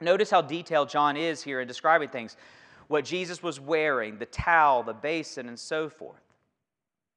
Notice 0.00 0.30
how 0.30 0.42
detailed 0.42 0.88
John 0.88 1.16
is 1.16 1.42
here 1.42 1.60
in 1.60 1.66
describing 1.66 2.08
things 2.08 2.36
what 2.88 3.04
Jesus 3.04 3.42
was 3.42 3.60
wearing, 3.60 4.18
the 4.18 4.26
towel, 4.26 4.82
the 4.82 4.94
basin, 4.94 5.48
and 5.48 5.58
so 5.58 5.88
forth. 5.88 6.22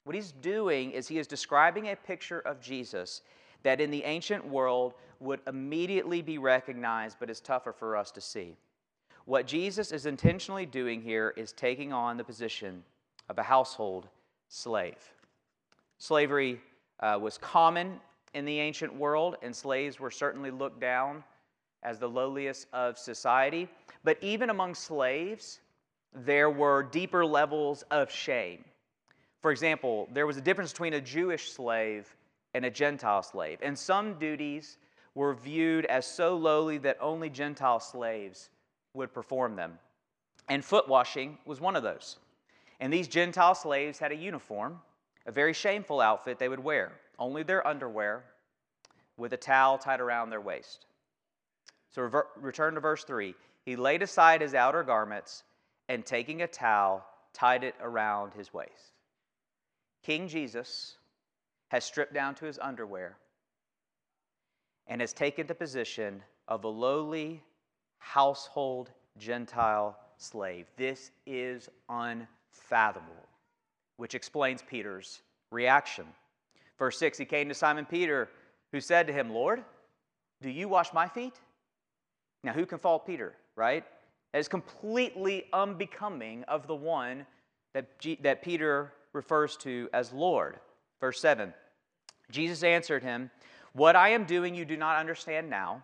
What 0.04 0.16
he's 0.16 0.32
doing 0.32 0.92
is 0.92 1.08
he 1.08 1.20
is 1.20 1.28
describing 1.28 1.90
a 1.90 1.96
picture 1.96 2.40
of 2.40 2.62
Jesus 2.62 3.22
that 3.64 3.80
in 3.80 3.92
the 3.92 4.04
ancient 4.04 4.46
world 4.46 4.94
would 5.20 5.40
immediately 5.48 6.22
be 6.22 6.38
recognized, 6.38 7.18
but 7.20 7.30
is 7.30 7.40
tougher 7.40 7.72
for 7.72 7.96
us 7.96 8.12
to 8.12 8.22
see. 8.22 8.58
What 9.26 9.46
Jesus 9.46 9.92
is 9.92 10.08
intentionally 10.08 10.66
doing 10.66 11.02
here 11.02 11.34
is 11.38 11.52
taking 11.52 11.94
on 11.94 12.18
the 12.18 12.24
position 12.24 12.84
of 13.30 13.38
a 13.38 13.44
household 13.44 14.08
slave. 14.50 15.14
Slavery 16.00 16.60
uh, 17.00 17.18
was 17.22 17.38
common 17.38 18.00
in 18.34 18.46
the 18.46 18.60
ancient 18.60 18.94
world, 18.94 19.38
and 19.42 19.56
slaves 19.56 20.00
were 20.00 20.12
certainly 20.12 20.52
looked 20.52 20.82
down 20.82 21.24
as 21.84 22.00
the 22.00 22.10
lowliest 22.10 22.68
of 22.74 22.98
society. 22.98 23.70
But 24.04 24.18
even 24.22 24.50
among 24.50 24.76
slaves, 24.76 25.61
there 26.14 26.50
were 26.50 26.84
deeper 26.84 27.26
levels 27.26 27.84
of 27.92 28.12
shame. 28.12 28.64
For 29.42 29.52
example, 29.52 30.08
there 30.14 30.28
was 30.28 30.38
a 30.38 30.42
difference 30.42 30.72
between 30.72 30.94
a 30.94 31.02
Jewish 31.02 31.52
slave 31.52 32.14
and 32.54 32.66
a 32.66 32.70
Gentile 32.70 33.24
slave, 33.24 33.60
and 33.62 33.78
some 33.78 34.20
duties 34.20 34.78
were 35.16 35.34
viewed 35.34 35.86
as 35.86 36.06
so 36.06 36.36
lowly 36.36 36.78
that 36.80 36.98
only 37.02 37.30
Gentile 37.30 37.80
slaves 37.80 38.50
would 38.94 39.14
perform 39.14 39.56
them. 39.56 39.80
And 40.48 40.64
foot 40.64 40.88
washing 40.88 41.38
was 41.46 41.62
one 41.62 41.76
of 41.76 41.84
those. 41.84 42.18
And 42.80 42.92
these 42.92 43.08
Gentile 43.08 43.56
slaves 43.56 44.00
had 44.00 44.12
a 44.12 44.16
uniform, 44.16 44.82
a 45.26 45.32
very 45.32 45.54
shameful 45.54 46.02
outfit 46.02 46.40
they 46.40 46.50
would 46.50 46.64
wear, 46.64 46.92
only 47.20 47.44
their 47.44 47.66
underwear 47.66 48.24
with 49.18 49.34
a 49.34 49.38
towel 49.38 49.78
tied 49.78 50.02
around 50.02 50.30
their 50.30 50.42
waist. 50.42 50.86
So 51.92 52.02
rever- 52.04 52.28
return 52.38 52.74
to 52.76 52.80
verse 52.80 53.04
3. 53.04 53.36
He 53.66 53.76
laid 53.76 54.02
aside 54.02 54.42
his 54.42 54.56
outer 54.56 54.84
garments 54.84 55.44
and 55.92 56.06
taking 56.06 56.42
a 56.42 56.48
towel, 56.48 57.06
tied 57.34 57.66
it 57.66 57.76
around 57.82 58.34
his 58.34 58.54
waist. 58.54 58.94
King 60.04 60.30
Jesus 60.30 60.96
has 61.68 61.84
stripped 61.84 62.14
down 62.14 62.34
to 62.36 62.46
his 62.46 62.58
underwear 62.60 63.18
and 64.88 65.02
has 65.02 65.12
taken 65.12 65.48
the 65.48 65.54
position 65.54 66.24
of 66.48 66.64
a 66.64 66.68
lowly 66.70 67.44
household 67.98 68.90
Gentile 69.18 69.98
slave. 70.16 70.66
This 70.78 71.12
is 71.26 71.68
unfathomable, 71.90 73.28
which 73.98 74.16
explains 74.16 74.62
Peter's 74.62 75.22
reaction. 75.52 76.06
Verse 76.80 76.98
6 77.00 77.18
He 77.18 77.26
came 77.26 77.50
to 77.50 77.54
Simon 77.54 77.86
Peter, 77.86 78.30
who 78.72 78.80
said 78.80 79.08
to 79.08 79.14
him, 79.14 79.30
Lord, 79.30 79.62
do 80.42 80.50
you 80.50 80.70
wash 80.70 80.94
my 80.94 81.10
feet? 81.10 81.38
Now, 82.46 82.54
who 82.54 82.66
can 82.66 82.80
fault 82.80 83.06
Peter, 83.06 83.36
right? 83.58 83.84
That 84.34 84.40
is 84.40 84.48
completely 84.48 85.46
unbecoming 85.52 86.44
of 86.44 86.68
the 86.68 86.76
one 86.76 87.26
that, 87.74 88.00
G- 88.00 88.20
that 88.22 88.42
Peter 88.42 88.94
refers 89.14 89.58
to 89.58 89.90
as 89.94 90.14
Lord. 90.14 90.60
Verse 91.00 91.20
7 91.20 91.54
Jesus 92.30 92.64
answered 92.64 93.04
him, 93.04 93.30
What 93.74 93.96
I 93.96 94.10
am 94.10 94.24
doing 94.24 94.56
you 94.56 94.64
do 94.64 94.78
not 94.78 94.98
understand 94.98 95.50
now, 95.50 95.84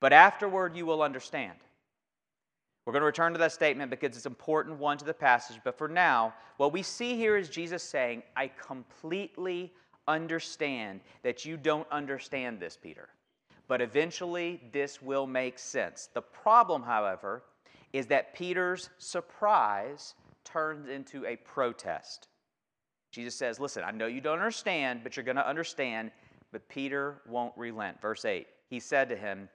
but 0.00 0.12
afterward 0.12 0.76
you 0.76 0.86
will 0.86 1.02
understand. 1.02 1.58
We're 2.84 2.92
going 2.92 3.02
to 3.02 3.06
return 3.06 3.32
to 3.32 3.38
that 3.38 3.52
statement 3.52 3.90
because 3.90 4.16
it's 4.16 4.26
an 4.26 4.32
important 4.32 4.78
one 4.78 4.98
to 4.98 5.04
the 5.04 5.14
passage. 5.14 5.60
But 5.62 5.78
for 5.78 5.88
now, 5.88 6.34
what 6.56 6.72
we 6.72 6.82
see 6.82 7.16
here 7.16 7.36
is 7.36 7.48
Jesus 7.48 7.82
saying, 7.82 8.24
I 8.36 8.48
completely 8.48 9.72
understand 10.08 11.00
that 11.22 11.44
you 11.44 11.56
don't 11.56 11.86
understand 11.92 12.58
this, 12.58 12.76
Peter. 12.76 13.08
But 13.68 13.80
eventually, 13.80 14.60
this 14.72 15.00
will 15.00 15.28
make 15.28 15.58
sense. 15.58 16.08
The 16.12 16.22
problem, 16.22 16.82
however, 16.82 17.44
is 17.92 18.06
that 18.06 18.34
Peter's 18.34 18.90
surprise 18.98 20.14
turns 20.44 20.88
into 20.88 21.26
a 21.26 21.36
protest. 21.36 22.28
Jesus 23.10 23.34
says, 23.34 23.60
Listen, 23.60 23.84
I 23.84 23.90
know 23.90 24.06
you 24.06 24.20
don't 24.20 24.38
understand, 24.38 25.00
but 25.02 25.16
you're 25.16 25.24
going 25.24 25.36
to 25.36 25.46
understand. 25.46 26.10
But 26.52 26.68
Peter 26.68 27.20
won't 27.26 27.52
relent. 27.56 28.00
Verse 28.00 28.24
8 28.24 28.46
He 28.68 28.80
said 28.80 29.08
to 29.10 29.16
him, 29.16 29.48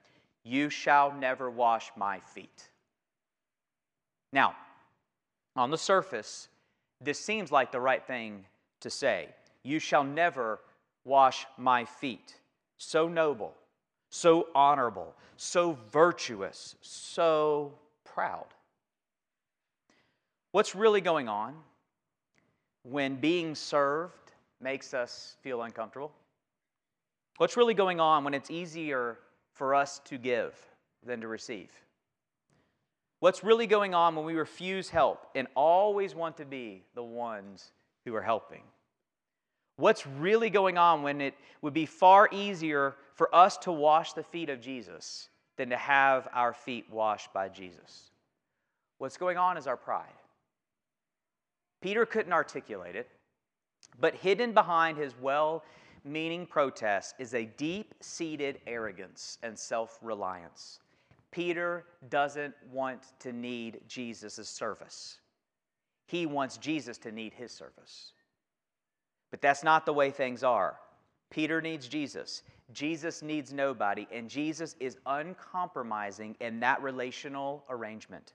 You 0.44 0.70
shall 0.70 1.12
never 1.12 1.50
wash 1.50 1.90
my 1.96 2.20
feet. 2.20 2.70
Now, 4.32 4.54
on 5.56 5.70
the 5.70 5.78
surface, 5.78 6.48
this 7.00 7.18
seems 7.18 7.50
like 7.50 7.72
the 7.72 7.80
right 7.80 8.06
thing 8.06 8.44
to 8.80 8.90
say. 8.90 9.28
You 9.62 9.78
shall 9.78 10.04
never 10.04 10.60
wash 11.04 11.46
my 11.56 11.84
feet. 11.84 12.36
So 12.76 13.08
noble, 13.08 13.54
so 14.10 14.48
honorable, 14.54 15.14
so 15.36 15.76
virtuous, 15.90 16.76
so 16.80 17.72
What's 20.52 20.74
really 20.74 21.00
going 21.00 21.28
on 21.28 21.54
when 22.82 23.16
being 23.16 23.54
served 23.54 24.32
makes 24.60 24.94
us 24.94 25.36
feel 25.42 25.62
uncomfortable? 25.62 26.12
What's 27.36 27.56
really 27.56 27.74
going 27.74 28.00
on 28.00 28.24
when 28.24 28.34
it's 28.34 28.50
easier 28.50 29.18
for 29.52 29.74
us 29.74 30.00
to 30.06 30.18
give 30.18 30.54
than 31.06 31.20
to 31.20 31.28
receive? 31.28 31.70
What's 33.20 33.44
really 33.44 33.66
going 33.66 33.94
on 33.94 34.16
when 34.16 34.24
we 34.24 34.34
refuse 34.34 34.88
help 34.88 35.28
and 35.34 35.46
always 35.54 36.14
want 36.14 36.36
to 36.38 36.44
be 36.44 36.82
the 36.94 37.02
ones 37.02 37.72
who 38.04 38.14
are 38.14 38.22
helping? 38.22 38.62
What's 39.76 40.06
really 40.06 40.50
going 40.50 40.78
on 40.78 41.02
when 41.02 41.20
it 41.20 41.34
would 41.62 41.74
be 41.74 41.86
far 41.86 42.28
easier 42.32 42.96
for 43.14 43.32
us 43.34 43.56
to 43.58 43.72
wash 43.72 44.12
the 44.12 44.22
feet 44.22 44.50
of 44.50 44.60
Jesus 44.60 45.28
than 45.58 45.68
to 45.68 45.76
have 45.76 46.28
our 46.32 46.54
feet 46.54 46.86
washed 46.90 47.32
by 47.34 47.50
Jesus? 47.50 48.10
What's 48.96 49.18
going 49.18 49.36
on 49.36 49.58
is 49.58 49.66
our 49.66 49.76
pride. 49.76 50.06
Peter 51.82 52.06
couldn't 52.06 52.32
articulate 52.32 52.96
it, 52.96 53.08
but 54.00 54.14
hidden 54.14 54.52
behind 54.52 54.96
his 54.96 55.14
well 55.20 55.62
meaning 56.04 56.46
protest 56.46 57.14
is 57.18 57.34
a 57.34 57.44
deep 57.44 57.94
seated 58.00 58.60
arrogance 58.66 59.38
and 59.42 59.58
self 59.58 59.98
reliance. 60.00 60.80
Peter 61.30 61.84
doesn't 62.08 62.54
want 62.72 63.02
to 63.18 63.32
need 63.32 63.80
Jesus' 63.86 64.48
service. 64.48 65.18
He 66.06 66.24
wants 66.24 66.56
Jesus 66.56 66.96
to 66.98 67.12
need 67.12 67.34
his 67.34 67.52
service. 67.52 68.12
But 69.30 69.42
that's 69.42 69.62
not 69.62 69.84
the 69.84 69.92
way 69.92 70.10
things 70.10 70.42
are. 70.42 70.78
Peter 71.30 71.60
needs 71.60 71.86
Jesus. 71.86 72.42
Jesus 72.72 73.22
needs 73.22 73.52
nobody, 73.52 74.06
and 74.12 74.28
Jesus 74.28 74.76
is 74.78 74.98
uncompromising 75.06 76.36
in 76.40 76.60
that 76.60 76.82
relational 76.82 77.64
arrangement. 77.70 78.34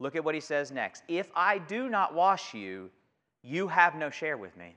Look 0.00 0.16
at 0.16 0.24
what 0.24 0.34
he 0.34 0.40
says 0.40 0.72
next. 0.72 1.04
If 1.08 1.28
I 1.36 1.58
do 1.58 1.88
not 1.88 2.14
wash 2.14 2.54
you, 2.54 2.90
you 3.42 3.68
have 3.68 3.94
no 3.94 4.10
share 4.10 4.36
with 4.36 4.56
me. 4.56 4.74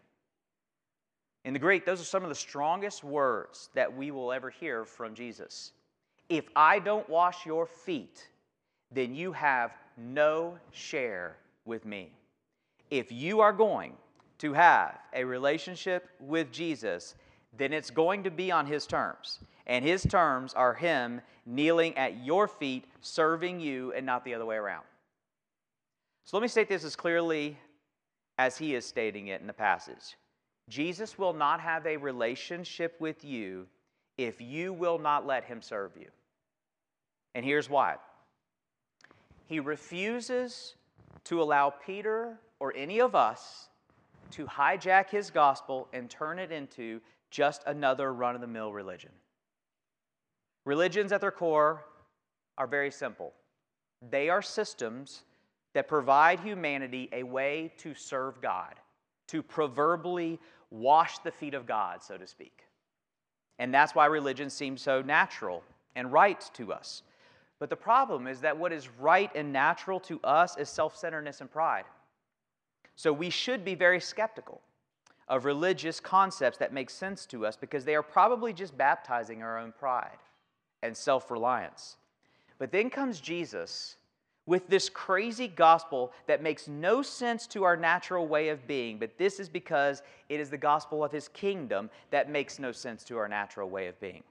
In 1.45 1.53
the 1.53 1.59
Greek, 1.59 1.85
those 1.85 1.99
are 1.99 2.05
some 2.05 2.23
of 2.23 2.29
the 2.29 2.35
strongest 2.35 3.03
words 3.03 3.69
that 3.73 3.93
we 3.93 4.11
will 4.11 4.31
ever 4.31 4.49
hear 4.49 4.85
from 4.85 5.13
Jesus. 5.13 5.73
If 6.29 6.45
I 6.55 6.79
don't 6.79 7.07
wash 7.09 7.45
your 7.45 7.65
feet, 7.65 8.27
then 8.91 9.13
you 9.13 9.31
have 9.33 9.75
no 9.97 10.57
share 10.71 11.37
with 11.65 11.85
me. 11.85 12.11
If 12.89 13.11
you 13.11 13.41
are 13.41 13.53
going 13.53 13.93
to 14.37 14.53
have 14.53 14.99
a 15.13 15.23
relationship 15.23 16.09
with 16.19 16.51
Jesus, 16.51 17.15
then 17.57 17.73
it's 17.73 17.89
going 17.89 18.23
to 18.23 18.31
be 18.31 18.51
on 18.51 18.65
his 18.65 18.87
terms. 18.87 19.39
And 19.67 19.85
his 19.85 20.03
terms 20.03 20.53
are 20.53 20.73
him 20.73 21.21
kneeling 21.45 21.97
at 21.97 22.23
your 22.23 22.47
feet, 22.47 22.85
serving 23.01 23.59
you, 23.59 23.93
and 23.93 24.05
not 24.05 24.25
the 24.25 24.33
other 24.33 24.45
way 24.45 24.55
around. 24.55 24.83
So 26.25 26.37
let 26.37 26.41
me 26.41 26.47
state 26.47 26.69
this 26.69 26.83
as 26.83 26.95
clearly 26.95 27.57
as 28.37 28.57
he 28.57 28.75
is 28.75 28.85
stating 28.85 29.27
it 29.27 29.41
in 29.41 29.47
the 29.47 29.53
passage. 29.53 30.17
Jesus 30.69 31.17
will 31.17 31.33
not 31.33 31.59
have 31.59 31.85
a 31.85 31.97
relationship 31.97 32.95
with 32.99 33.23
you 33.23 33.67
if 34.17 34.39
you 34.39 34.73
will 34.73 34.99
not 34.99 35.25
let 35.25 35.43
him 35.43 35.61
serve 35.61 35.91
you. 35.99 36.07
And 37.35 37.45
here's 37.45 37.69
why 37.69 37.97
he 39.47 39.59
refuses 39.59 40.75
to 41.25 41.41
allow 41.41 41.69
Peter 41.69 42.39
or 42.59 42.73
any 42.75 42.99
of 42.99 43.15
us 43.15 43.67
to 44.31 44.45
hijack 44.45 45.09
his 45.09 45.29
gospel 45.29 45.87
and 45.93 46.09
turn 46.09 46.39
it 46.39 46.51
into 46.51 47.01
just 47.33 47.63
another 47.65 48.13
run 48.13 48.35
of 48.35 48.41
the 48.41 48.47
mill 48.47 48.71
religion. 48.71 49.09
Religions 50.65 51.11
at 51.11 51.19
their 51.19 51.31
core 51.31 51.83
are 52.57 52.67
very 52.67 52.91
simple 52.91 53.33
they 54.11 54.29
are 54.29 54.41
systems 54.41 55.23
that 55.73 55.87
provide 55.87 56.39
humanity 56.41 57.09
a 57.13 57.23
way 57.23 57.71
to 57.77 57.95
serve 57.95 58.41
God, 58.41 58.75
to 59.29 59.41
proverbially 59.41 60.39
wash 60.69 61.19
the 61.19 61.31
feet 61.31 61.53
of 61.53 61.65
God, 61.65 62.03
so 62.03 62.17
to 62.17 62.27
speak. 62.27 62.67
And 63.59 63.73
that's 63.73 63.95
why 63.95 64.07
religion 64.07 64.49
seems 64.49 64.81
so 64.81 65.01
natural 65.01 65.63
and 65.95 66.11
right 66.11 66.47
to 66.55 66.73
us. 66.73 67.01
But 67.59 67.69
the 67.69 67.77
problem 67.77 68.27
is 68.27 68.41
that 68.41 68.57
what 68.57 68.73
is 68.73 68.89
right 68.99 69.31
and 69.33 69.53
natural 69.53 70.01
to 70.01 70.19
us 70.23 70.57
is 70.57 70.69
self 70.69 70.97
centeredness 70.97 71.39
and 71.39 71.49
pride. 71.49 71.85
So 72.95 73.11
we 73.13 73.29
should 73.29 73.63
be 73.63 73.73
very 73.73 74.01
skeptical 74.01 74.61
of 75.27 75.45
religious 75.45 75.99
concepts 75.99 76.57
that 76.57 76.73
make 76.73 76.89
sense 76.89 77.25
to 77.27 77.45
us 77.45 77.55
because 77.55 77.85
they 77.85 77.95
are 77.95 78.03
probably 78.03 78.53
just 78.53 78.77
baptizing 78.77 79.41
our 79.41 79.57
own 79.57 79.73
pride 79.77 80.17
and 80.81 80.95
self 80.95 81.31
reliance. 81.31 81.97
But 82.59 82.71
then 82.71 82.89
comes 82.89 83.19
Jesus 83.19 83.97
with 84.45 84.67
this 84.67 84.89
crazy 84.89 85.47
gospel 85.47 86.11
that 86.27 86.43
makes 86.43 86.67
no 86.67 87.01
sense 87.01 87.47
to 87.47 87.63
our 87.63 87.77
natural 87.77 88.27
way 88.27 88.49
of 88.49 88.67
being, 88.67 88.99
but 88.99 89.17
this 89.17 89.39
is 89.39 89.47
because 89.47 90.01
it 90.27 90.39
is 90.39 90.49
the 90.49 90.57
gospel 90.57 91.03
of 91.03 91.11
his 91.11 91.29
kingdom 91.29 91.89
that 92.11 92.29
makes 92.29 92.59
no 92.59 92.71
sense 92.71 93.03
to 93.05 93.17
our 93.17 93.29
natural 93.29 93.69
way 93.69 93.87
of 93.87 93.99
being. 94.01 94.23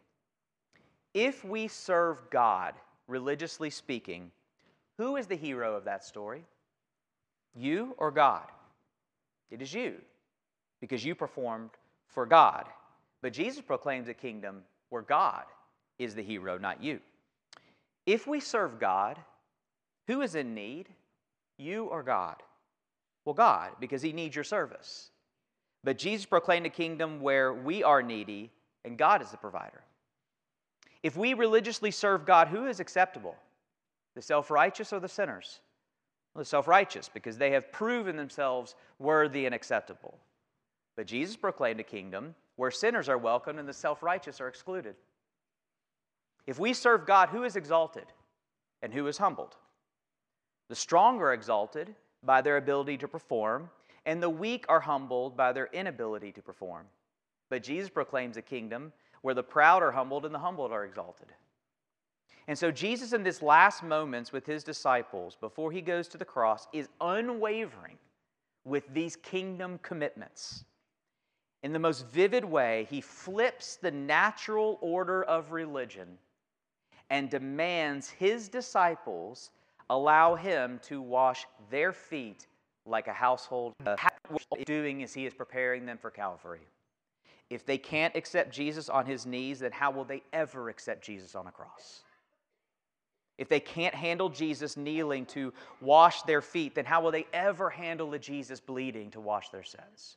If 1.15 1.45
we 1.45 1.69
serve 1.69 2.29
God, 2.31 2.75
religiously 3.07 3.71
speaking, 3.71 4.31
who 4.99 5.17
is 5.17 5.27
the 5.27 5.37
hero 5.37 5.75
of 5.75 5.85
that 5.85 6.05
story? 6.05 6.45
You 7.55 7.95
or 7.99 8.11
God? 8.11 8.47
It 9.51 9.61
is 9.61 9.73
you, 9.75 9.97
because 10.83 11.05
you 11.05 11.15
performed 11.15 11.71
for 12.09 12.27
God. 12.27 12.67
But 13.23 13.33
Jesus 13.33 13.63
proclaims 13.63 14.09
a 14.09 14.15
kingdom 14.15 14.63
where 14.91 15.03
God 15.03 15.45
is 15.99 16.15
the 16.15 16.23
hero, 16.23 16.59
not 16.59 16.83
you. 16.83 16.99
If 18.05 18.27
we 18.27 18.41
serve 18.41 18.81
God, 18.81 19.17
who 20.09 20.23
is 20.23 20.35
in 20.35 20.55
need? 20.55 20.89
You 21.57 21.85
or 21.85 22.03
God? 22.03 22.37
Well, 23.25 23.35
God, 23.35 23.71
because 23.79 24.03
he 24.03 24.13
needs 24.13 24.35
your 24.35 24.45
service. 24.45 25.11
But 25.85 25.99
Jesus 25.99 26.27
proclaimed 26.27 26.67
a 26.67 26.71
kingdom 26.71 27.21
where 27.21 27.55
we 27.55 27.85
are 27.85 28.03
needy 28.03 28.51
and 28.85 28.99
God 28.99 29.23
is 29.23 29.31
the 29.31 29.37
provider. 29.37 29.83
If 31.05 31.17
we 31.17 31.35
religiously 31.35 31.93
serve 31.93 32.27
God, 32.27 32.49
who 32.49 32.67
is 32.67 32.81
acceptable? 32.81 33.37
The 34.17 34.23
self 34.23 34.51
righteous 34.51 34.93
or 34.93 34.99
the 34.99 35.09
sinners? 35.09 35.61
Well, 36.35 36.41
the 36.41 36.49
self 36.49 36.67
righteous, 36.67 37.09
because 37.09 37.39
they 37.39 37.53
have 37.53 37.71
proven 37.71 38.17
themselves 38.17 38.75
worthy 38.99 39.47
and 39.47 39.55
acceptable. 39.55 40.19
But 40.97 41.07
Jesus 41.07 41.37
proclaimed 41.37 41.81
a 41.81 41.85
kingdom 41.85 42.35
where 42.57 42.71
sinners 42.71 43.09
are 43.09 43.19
welcomed 43.19 43.59
and 43.59 43.69
the 43.69 43.73
self 43.73 44.03
righteous 44.03 44.41
are 44.41 44.49
excluded. 44.49 44.95
If 46.47 46.59
we 46.59 46.73
serve 46.73 47.07
God, 47.07 47.29
who 47.29 47.45
is 47.45 47.57
exalted 47.57 48.07
and 48.83 48.93
who 48.93 49.07
is 49.07 49.19
humbled? 49.19 49.57
The 50.69 50.75
strong 50.75 51.21
are 51.21 51.33
exalted 51.33 51.95
by 52.23 52.41
their 52.41 52.57
ability 52.57 52.99
to 52.99 53.09
perform, 53.09 53.71
and 54.07 54.23
the 54.23 54.31
weak 54.31 54.65
are 54.69 54.81
humbled 54.81 55.37
by 55.37 55.53
their 55.53 55.69
inability 55.73 56.33
to 56.33 56.43
perform. 56.43 56.87
But 57.49 57.63
Jesus 57.63 57.91
proclaims 57.91 58.37
a 58.37 58.43
kingdom 58.43 58.93
where 59.23 59.35
the 59.35 59.43
proud 59.43 59.83
are 59.83 59.93
humbled 59.93 60.25
and 60.25 60.35
the 60.35 60.39
humbled 60.39 60.73
are 60.73 60.85
exalted. 60.85 61.29
And 62.49 62.59
so, 62.59 62.71
Jesus, 62.71 63.13
in 63.13 63.23
this 63.23 63.41
last 63.41 63.83
moments 63.83 64.33
with 64.33 64.45
his 64.45 64.65
disciples 64.65 65.37
before 65.41 65.71
he 65.71 65.81
goes 65.81 66.09
to 66.09 66.19
the 66.19 66.25
cross, 66.25 66.67
is 66.73 66.89
unwavering 67.01 67.99
with 68.65 68.85
these 68.93 69.17
kingdom 69.17 69.79
commitments. 69.83 70.65
In 71.63 71.73
the 71.73 71.79
most 71.79 72.07
vivid 72.09 72.45
way, 72.45 72.87
he 72.91 73.01
flips 73.01 73.77
the 73.77 73.91
natural 73.91 74.79
order 74.81 75.23
of 75.25 75.53
religion 75.53 76.19
and 77.11 77.31
demands 77.31 78.11
his 78.11 78.49
disciples 78.49 79.51
allow 79.91 80.35
him 80.35 80.81
to 80.85 81.01
wash 81.01 81.47
their 81.71 81.93
feet 81.93 82.47
like 82.87 83.07
a 83.07 83.13
household 83.13 83.75
uh, 83.87 83.97
doing 84.65 85.03
is 85.03 85.15
he 85.15 85.27
is 85.27 85.35
preparing 85.35 85.87
them 85.87 85.99
for 85.99 86.11
Calvary. 86.11 86.67
If 87.51 87.67
they 87.67 87.79
can't 87.79 88.17
accept 88.17 88.53
Jesus 88.53 88.89
on 88.89 89.07
his 89.07 89.27
knees, 89.27 89.61
then 89.61 89.73
how 89.73 89.91
will 89.91 90.05
they 90.05 90.23
ever 90.33 90.69
accept 90.69 91.05
Jesus 91.05 91.35
on 91.35 91.47
a 91.47 91.53
cross? 91.53 92.03
If 93.39 93.49
they 93.49 93.61
can't 93.61 93.95
handle 93.95 94.29
Jesus 94.29 94.77
kneeling 94.77 95.27
to 95.27 95.53
wash 95.81 96.23
their 96.23 96.41
feet, 96.41 96.75
then 96.75 96.85
how 96.85 97.03
will 97.03 97.11
they 97.11 97.27
ever 97.33 97.71
handle 97.71 98.11
the 98.11 98.19
Jesus 98.19 98.59
bleeding 98.59 99.11
to 99.11 99.21
wash 99.21 99.51
their 99.51 99.65
sins? 99.65 100.17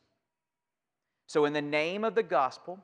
So, 1.36 1.44
in 1.44 1.52
the 1.52 1.62
name 1.62 2.06
of 2.06 2.16
the 2.16 2.24
gospel 2.24 2.80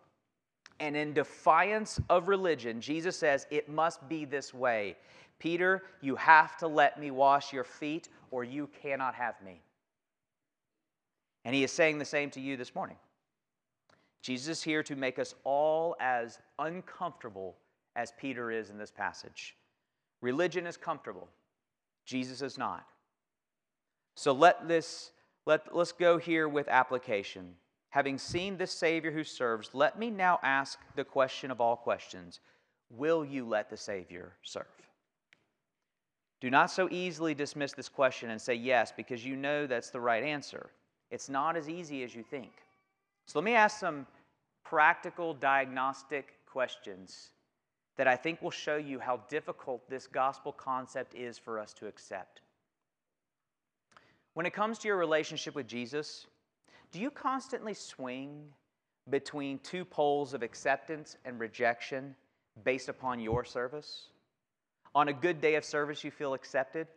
and 0.81 0.97
in 0.97 1.13
defiance 1.13 2.01
of 2.09 2.27
religion, 2.27 2.81
Jesus 2.81 3.15
says 3.15 3.47
it 3.49 3.69
must 3.69 4.09
be 4.09 4.25
this 4.25 4.53
way. 4.53 4.97
Peter, 5.39 5.83
you 6.01 6.17
have 6.17 6.57
to 6.57 6.67
let 6.67 6.99
me 6.99 7.11
wash 7.11 7.53
your 7.53 7.63
feet, 7.63 8.09
or 8.29 8.43
you 8.43 8.67
cannot 8.81 9.15
have 9.15 9.35
me. 9.41 9.61
And 11.45 11.55
he 11.55 11.63
is 11.63 11.71
saying 11.71 11.97
the 11.97 12.03
same 12.03 12.29
to 12.31 12.41
you 12.41 12.57
this 12.57 12.75
morning. 12.75 12.97
Jesus 14.21 14.57
is 14.57 14.61
here 14.61 14.83
to 14.83 14.97
make 14.97 15.17
us 15.17 15.33
all 15.45 15.95
as 16.01 16.37
uncomfortable 16.59 17.55
as 17.95 18.11
Peter 18.19 18.51
is 18.51 18.69
in 18.69 18.77
this 18.77 18.91
passage. 18.91 19.55
Religion 20.19 20.67
is 20.67 20.75
comfortable, 20.75 21.29
Jesus 22.05 22.41
is 22.41 22.57
not. 22.57 22.85
So 24.15 24.33
let 24.33 24.67
this 24.67 25.11
let, 25.45 25.73
let's 25.73 25.93
go 25.93 26.17
here 26.17 26.49
with 26.49 26.67
application. 26.67 27.55
Having 27.91 28.17
seen 28.17 28.57
this 28.57 28.71
Savior 28.71 29.11
who 29.11 29.23
serves, 29.23 29.69
let 29.73 29.99
me 29.99 30.09
now 30.09 30.39
ask 30.43 30.79
the 30.95 31.03
question 31.03 31.51
of 31.51 31.61
all 31.61 31.75
questions 31.75 32.39
Will 32.89 33.23
you 33.23 33.45
let 33.45 33.69
the 33.69 33.77
Savior 33.77 34.33
serve? 34.43 34.65
Do 36.41 36.49
not 36.49 36.71
so 36.71 36.89
easily 36.89 37.33
dismiss 37.33 37.73
this 37.73 37.87
question 37.87 38.31
and 38.31 38.41
say 38.41 38.55
yes 38.55 38.91
because 38.91 39.23
you 39.23 39.35
know 39.35 39.67
that's 39.67 39.91
the 39.91 39.99
right 39.99 40.23
answer. 40.23 40.71
It's 41.11 41.29
not 41.29 41.55
as 41.55 41.69
easy 41.69 42.03
as 42.03 42.15
you 42.15 42.23
think. 42.23 42.51
So 43.27 43.39
let 43.39 43.45
me 43.45 43.53
ask 43.53 43.79
some 43.79 44.07
practical 44.63 45.33
diagnostic 45.33 46.33
questions 46.45 47.29
that 47.97 48.07
I 48.07 48.15
think 48.15 48.41
will 48.41 48.51
show 48.51 48.77
you 48.77 48.99
how 48.99 49.17
difficult 49.29 49.87
this 49.89 50.07
gospel 50.07 50.51
concept 50.51 51.13
is 51.13 51.37
for 51.37 51.59
us 51.59 51.73
to 51.73 51.87
accept. 51.87 52.41
When 54.33 54.45
it 54.45 54.53
comes 54.53 54.79
to 54.79 54.87
your 54.87 54.97
relationship 54.97 55.55
with 55.55 55.67
Jesus, 55.67 56.25
do 56.91 56.99
you 56.99 57.09
constantly 57.09 57.73
swing 57.73 58.43
between 59.09 59.59
two 59.59 59.85
poles 59.85 60.33
of 60.33 60.43
acceptance 60.43 61.17
and 61.25 61.39
rejection 61.39 62.15
based 62.63 62.89
upon 62.89 63.19
your 63.19 63.45
service? 63.45 64.07
On 64.93 65.07
a 65.07 65.13
good 65.13 65.39
day 65.39 65.55
of 65.55 65.63
service, 65.63 66.03
you 66.03 66.11
feel 66.11 66.33
accepted. 66.33 66.87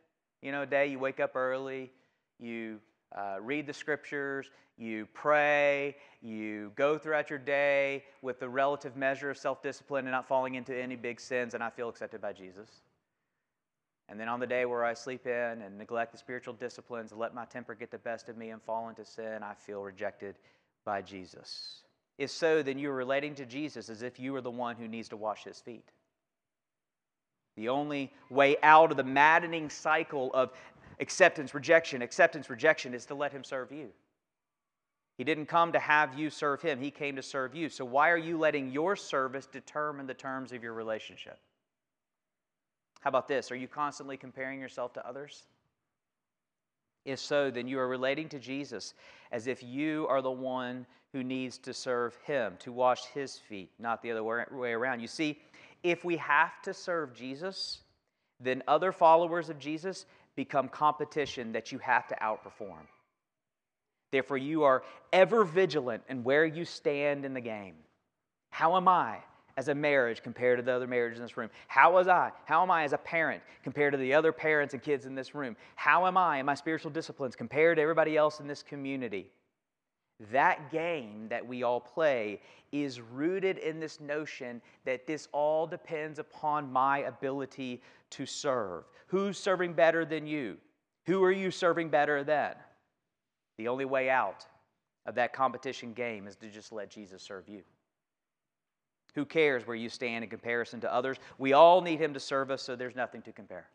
You 0.43 0.53
know, 0.53 0.63
a 0.63 0.67
day 0.67 0.89
you 0.89 0.99
wake 0.99 1.21
up 1.21 1.37
early, 1.37 1.93
you 2.41 2.81
uh, 3.17 3.37
read 3.41 3.67
the 3.67 3.73
scriptures, 3.73 4.51
you 4.77 5.07
pray, 5.15 5.97
you 6.21 6.73
go 6.75 6.99
throughout 6.99 7.31
your 7.31 7.39
day 7.39 8.05
with 8.21 8.41
the 8.41 8.49
relative 8.49 8.97
measure 8.97 9.31
of 9.31 9.39
self 9.39 9.63
discipline 9.63 10.07
and 10.07 10.13
not 10.13 10.27
falling 10.27 10.57
into 10.57 10.77
any 10.77 10.97
big 10.97 11.21
sins, 11.21 11.55
and 11.55 11.63
I 11.63 11.71
feel 11.71 11.89
accepted 11.89 12.21
by 12.21 12.33
Jesus. 12.33 12.69
And 14.09 14.21
then 14.21 14.29
on 14.29 14.39
the 14.39 14.47
day 14.47 14.65
where 14.67 14.85
I 14.85 14.95
sleep 14.95 15.27
in 15.27 15.63
and 15.63 15.79
neglect 15.79 16.13
the 16.13 16.19
spiritual 16.19 16.55
disciplines 16.55 17.11
and 17.11 17.21
let 17.21 17.35
my 17.35 17.47
temper 17.47 17.75
get 17.75 17.91
the 17.91 17.99
best 17.99 18.29
of 18.29 18.37
me 18.37 18.51
and 18.51 18.63
fall 18.63 18.89
into 18.89 19.05
sin, 19.05 19.43
I 19.43 19.55
feel 19.55 19.83
rejected 19.83 20.37
by 20.85 21.01
Jesus. 21.01 21.85
If 22.19 22.31
so, 22.31 22.63
then 22.63 22.79
you're 22.79 22.95
relating 22.95 23.35
to 23.37 23.47
Jesus 23.47 23.89
as 23.89 24.03
if 24.03 24.21
you 24.21 24.33
were 24.33 24.43
the 24.43 24.51
one 24.51 24.77
who 24.77 24.87
needs 24.87 25.09
to 25.09 25.17
wash 25.17 25.45
his 25.45 25.61
feet. 25.61 25.91
The 27.57 27.69
only 27.69 28.13
way 28.31 28.57
out 28.63 28.91
of 28.91 28.97
the 28.97 29.05
maddening 29.05 29.71
cycle 29.71 30.31
of 30.35 30.53
acceptance, 31.01 31.55
rejection, 31.55 32.03
acceptance, 32.03 32.51
rejection 32.51 32.95
is 32.95 33.07
to 33.07 33.15
let 33.15 33.33
Him 33.33 33.45
serve 33.45 33.71
you. 33.73 33.91
He 35.17 35.25
didn't 35.25 35.47
come 35.47 35.73
to 35.73 35.79
have 35.79 36.19
you 36.19 36.31
serve 36.31 36.63
Him, 36.63 36.81
He 36.81 36.91
came 36.91 37.17
to 37.17 37.23
serve 37.23 37.55
you. 37.55 37.69
So 37.69 37.85
why 37.85 38.11
are 38.11 38.19
you 38.19 38.39
letting 38.39 38.71
your 38.71 38.97
service 38.97 39.47
determine 39.47 40.07
the 40.07 40.15
terms 40.15 40.53
of 40.53 40.63
your 40.63 40.73
relationship? 40.73 41.39
How 43.05 43.09
about 43.09 43.29
this? 43.29 43.53
Are 43.53 43.57
you 43.57 43.69
constantly 43.69 44.17
comparing 44.17 44.59
yourself 44.59 44.95
to 44.95 45.07
others? 45.07 45.43
If 47.05 47.19
so, 47.19 47.51
then 47.51 47.69
you 47.69 47.79
are 47.79 47.87
relating 47.87 48.31
to 48.31 48.39
Jesus 48.39 48.95
as 49.31 49.47
if 49.47 49.63
you 49.63 50.07
are 50.09 50.23
the 50.23 50.31
one 50.31 50.87
who 51.13 51.23
needs 51.23 51.59
to 51.59 51.75
serve 51.75 52.17
Him, 52.25 52.55
to 52.61 52.73
wash 52.73 53.05
His 53.05 53.37
feet, 53.37 53.71
not 53.79 54.01
the 54.01 54.11
other 54.11 54.25
way 54.25 54.73
around. 54.73 55.01
You 55.01 55.07
see, 55.07 55.39
if 55.83 56.03
we 56.03 56.17
have 56.17 56.63
to 56.63 56.73
serve 56.73 57.15
Jesus, 57.15 57.83
then 58.41 58.63
other 58.67 58.91
followers 58.91 59.51
of 59.51 59.59
Jesus 59.59 60.07
become 60.35 60.67
competition 60.71 61.53
that 61.53 61.73
you 61.73 61.79
have 61.81 62.09
to 62.09 62.17
outperform. 62.23 62.87
Therefore, 64.13 64.39
you 64.39 64.63
are 64.63 64.83
ever 65.13 65.45
vigilant 65.45 66.05
in 66.09 66.25
where 66.25 66.47
you 66.47 66.65
stand 66.65 67.27
in 67.27 67.35
the 67.35 67.41
game. 67.43 67.75
How 68.49 68.79
am 68.79 68.89
I 68.89 69.19
as 69.57 69.69
a 69.69 69.75
marriage 69.75 70.23
compared 70.23 70.59
to 70.59 70.63
the 70.63 70.73
other 70.73 70.87
marriages 70.87 71.19
in 71.19 71.25
this 71.25 71.37
room? 71.37 71.51
How 71.69 71.93
was 71.93 72.09
I? 72.09 72.33
How 72.45 72.63
am 72.63 72.71
I 72.71 72.85
as 72.85 72.93
a 72.93 72.99
parent 72.99 73.43
compared 73.63 73.93
to 73.93 73.99
the 73.99 74.13
other 74.13 74.33
parents 74.33 74.75
and 74.75 74.83
kids 74.83 75.07
in 75.07 75.15
this 75.15 75.35
room? 75.35 75.57
How 75.77 76.07
am 76.07 76.17
I 76.17 76.39
in 76.39 76.47
my 76.47 76.55
spiritual 76.55 76.91
disciplines 76.91 77.37
compared 77.37 77.77
to 77.77 77.83
everybody 77.83 78.17
else 78.17 78.41
in 78.41 78.47
this 78.47 78.63
community? 78.63 79.31
That 80.31 80.71
game 80.71 81.27
that 81.29 81.45
we 81.47 81.63
all 81.63 81.81
play 81.81 82.41
is 82.73 83.01
rooted 83.01 83.59
in 83.59 83.81
this 83.81 84.01
notion 84.01 84.63
that 84.85 85.07
this 85.07 85.29
all 85.33 85.67
depends 85.67 86.19
upon 86.19 86.73
my 86.73 86.99
ability 86.99 87.83
to 88.11 88.27
serve. 88.27 88.85
Who's 89.09 89.39
serving 89.39 89.75
better 89.75 90.05
than 90.05 90.27
you? 90.27 90.57
Who 91.07 91.23
are 91.23 91.33
you 91.33 91.51
serving 91.51 91.91
better 91.91 92.25
than? 92.25 92.55
The 93.59 93.69
only 93.69 93.85
way 93.85 94.09
out 94.09 94.47
of 95.07 95.15
that 95.17 95.33
competition 95.33 95.93
game 95.93 96.27
is 96.27 96.37
to 96.37 96.49
just 96.49 96.73
let 96.73 96.91
Jesus 96.91 97.23
serve 97.23 97.49
you. 97.49 97.63
Who 99.15 99.25
cares 99.25 99.67
where 99.67 99.77
you 99.77 99.89
stand 99.89 100.25
in 100.25 100.31
comparison 100.31 100.81
to 100.81 100.93
others? 100.93 101.19
We 101.39 101.53
all 101.53 101.81
need 101.81 102.01
Him 102.01 102.15
to 102.15 102.21
serve 102.21 102.51
us, 102.51 102.63
so 102.63 102.75
there's 102.75 102.97
nothing 102.97 103.23
to 103.23 103.33
compare. 103.33 103.67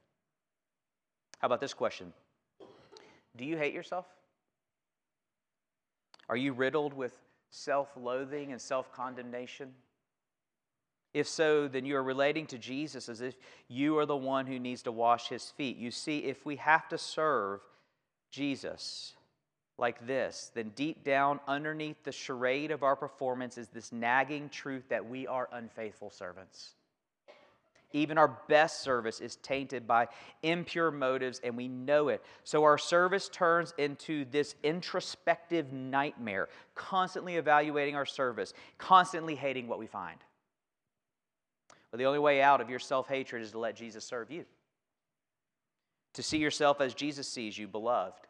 How 1.40 1.46
about 1.46 1.62
this 1.62 1.74
question? 1.74 2.14
Do 3.38 3.46
you 3.46 3.58
hate 3.58 3.74
yourself? 3.74 4.06
Are 6.28 6.36
you 6.36 6.54
riddled 6.54 6.94
with 6.94 7.18
self 7.50 7.90
loathing 7.96 8.52
and 8.52 8.62
self 8.62 8.92
condemnation? 8.92 9.72
If 11.14 11.28
so, 11.28 11.68
then 11.68 11.86
you 11.86 11.96
are 11.96 12.04
relating 12.04 12.46
to 12.48 12.58
Jesus 12.58 13.10
as 13.10 13.22
if 13.22 13.36
you 13.68 13.98
are 13.98 14.06
the 14.06 14.16
one 14.16 14.46
who 14.46 14.60
needs 14.60 14.84
to 14.84 14.92
wash 14.92 15.30
his 15.30 15.50
feet. 15.50 15.78
You 15.78 15.90
see, 15.90 16.20
if 16.20 16.46
we 16.46 16.58
have 16.58 16.88
to 16.90 17.00
serve 17.00 17.62
Jesus 18.30 19.16
like 19.80 20.06
this, 20.06 20.52
then 20.54 20.72
deep 20.76 21.04
down 21.04 21.40
underneath 21.48 22.04
the 22.04 22.12
charade 22.12 22.72
of 22.72 22.84
our 22.84 22.96
performance 22.96 23.58
is 23.58 23.68
this 23.70 23.92
nagging 23.92 24.50
truth 24.50 24.84
that 24.90 25.08
we 25.08 25.28
are 25.28 25.50
unfaithful 25.52 26.10
servants. 26.10 26.76
Even 27.92 28.20
our 28.20 28.38
best 28.48 28.82
service 28.82 29.20
is 29.20 29.38
tainted 29.38 29.88
by 29.88 30.08
impure 30.44 30.92
motives, 30.92 31.42
and 31.44 31.58
we 31.58 31.68
know 31.68 32.10
it. 32.10 32.24
So 32.44 32.64
our 32.64 32.78
service 32.78 33.30
turns 33.30 33.74
into 33.80 34.26
this 34.26 34.56
introspective 34.62 35.74
nightmare, 35.74 36.50
constantly 36.76 37.38
evaluating 37.38 37.96
our 37.96 38.06
service, 38.06 38.54
constantly 38.78 39.34
hating 39.34 39.68
what 39.68 39.80
we 39.80 39.88
find. 39.88 40.20
But 41.90 41.98
the 41.98 42.06
only 42.06 42.20
way 42.20 42.44
out 42.44 42.62
of 42.62 42.70
your 42.70 42.78
self 42.78 43.08
hatred 43.08 43.42
is 43.42 43.52
to 43.52 43.60
let 43.60 43.76
Jesus 43.76 44.06
serve 44.06 44.30
you. 44.30 44.46
To 46.14 46.24
see 46.24 46.38
yourself 46.38 46.82
as 46.82 46.94
Jesus 46.94 47.28
sees 47.28 47.58
you, 47.58 47.68
beloved. 47.68 48.29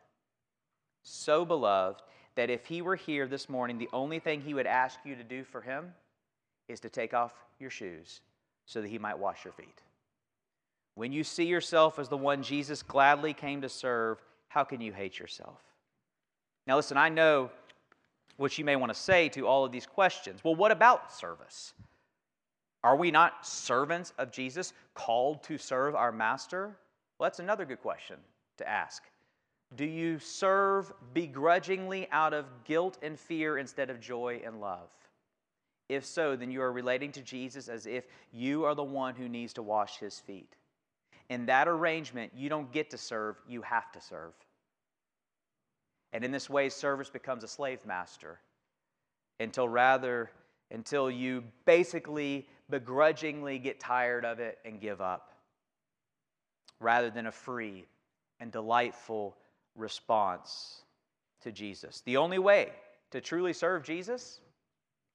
So 1.12 1.44
beloved 1.44 2.04
that 2.36 2.52
if 2.52 2.68
he 2.68 2.84
were 2.84 2.96
here 2.96 3.28
this 3.28 3.50
morning, 3.50 3.80
the 3.80 3.90
only 3.92 4.20
thing 4.20 4.42
he 4.42 4.54
would 4.54 4.68
ask 4.68 5.00
you 5.04 5.16
to 5.16 5.24
do 5.24 5.44
for 5.44 5.60
him 5.60 5.92
is 6.68 6.80
to 6.82 6.90
take 6.90 7.16
off 7.16 7.34
your 7.60 7.72
shoes 7.72 8.22
so 8.68 8.80
that 8.80 8.90
he 8.90 9.00
might 9.00 9.18
wash 9.18 9.44
your 9.44 9.54
feet. 9.54 9.82
When 10.94 11.12
you 11.12 11.24
see 11.24 11.46
yourself 11.46 11.98
as 11.98 12.10
the 12.10 12.18
one 12.18 12.44
Jesus 12.44 12.84
gladly 12.84 13.34
came 13.34 13.62
to 13.62 13.70
serve, 13.70 14.22
how 14.50 14.64
can 14.64 14.82
you 14.82 14.94
hate 14.94 15.18
yourself? 15.18 15.60
Now, 16.68 16.76
listen, 16.76 16.96
I 16.96 17.10
know 17.10 17.50
what 18.38 18.58
you 18.60 18.64
may 18.64 18.76
want 18.76 18.94
to 18.94 19.00
say 19.00 19.30
to 19.30 19.48
all 19.48 19.66
of 19.66 19.72
these 19.72 19.88
questions. 19.88 20.44
Well, 20.44 20.56
what 20.56 20.72
about 20.72 21.12
service? 21.12 21.74
Are 22.84 22.96
we 22.96 23.10
not 23.10 23.48
servants 23.48 24.14
of 24.20 24.32
Jesus, 24.32 24.74
called 24.94 25.42
to 25.44 25.58
serve 25.58 25.96
our 25.96 26.12
master? 26.12 26.78
Well, 27.18 27.26
that's 27.28 27.40
another 27.40 27.66
good 27.66 27.82
question 27.82 28.18
to 28.58 28.70
ask. 28.70 29.04
Do 29.76 29.86
you 29.86 30.20
serve 30.20 30.92
begrudgingly 31.14 32.08
out 32.12 32.34
of 32.34 32.46
guilt 32.64 32.98
and 33.02 33.20
fear 33.20 33.58
instead 33.58 33.90
of 33.90 34.00
joy 34.00 34.42
and 34.44 34.60
love? 34.60 34.90
If 35.88 36.06
so, 36.06 36.36
then 36.36 36.52
you 36.52 36.62
are 36.62 36.72
relating 36.72 37.12
to 37.14 37.22
Jesus 37.22 37.68
as 37.68 37.86
if 37.86 38.06
you 38.32 38.64
are 38.66 38.76
the 38.76 38.84
one 38.84 39.16
who 39.16 39.30
needs 39.30 39.54
to 39.54 39.64
wash 39.64 39.98
his 39.98 40.20
feet. 40.20 40.56
In 41.30 41.46
that 41.48 41.68
arrangement, 41.68 42.32
you 42.36 42.50
don't 42.50 42.72
get 42.72 42.90
to 42.92 42.98
serve, 42.98 43.36
you 43.48 43.62
have 43.62 43.92
to 43.92 44.02
serve. 44.02 44.34
And 46.14 46.24
in 46.24 46.32
this 46.32 46.50
way, 46.50 46.70
service 46.70 47.10
becomes 47.10 47.44
a 47.44 47.48
slave 47.48 47.86
master 47.86 48.40
until 49.40 49.70
rather, 49.70 50.32
until 50.72 51.10
you 51.10 51.44
basically 51.66 52.48
begrudgingly 52.70 53.60
get 53.60 53.80
tired 53.80 54.26
of 54.26 54.40
it 54.40 54.58
and 54.66 54.82
give 54.82 55.02
up, 55.02 55.32
rather 56.80 57.10
than 57.12 57.28
a 57.28 57.32
free 57.32 57.86
and 58.40 58.52
delightful 58.52 59.38
response 59.76 60.84
to 61.42 61.52
Jesus. 61.52 62.02
The 62.06 62.18
only 62.18 62.40
way 62.40 62.70
to 63.12 63.22
truly 63.22 63.54
serve 63.54 63.84
Jesus 63.84 64.40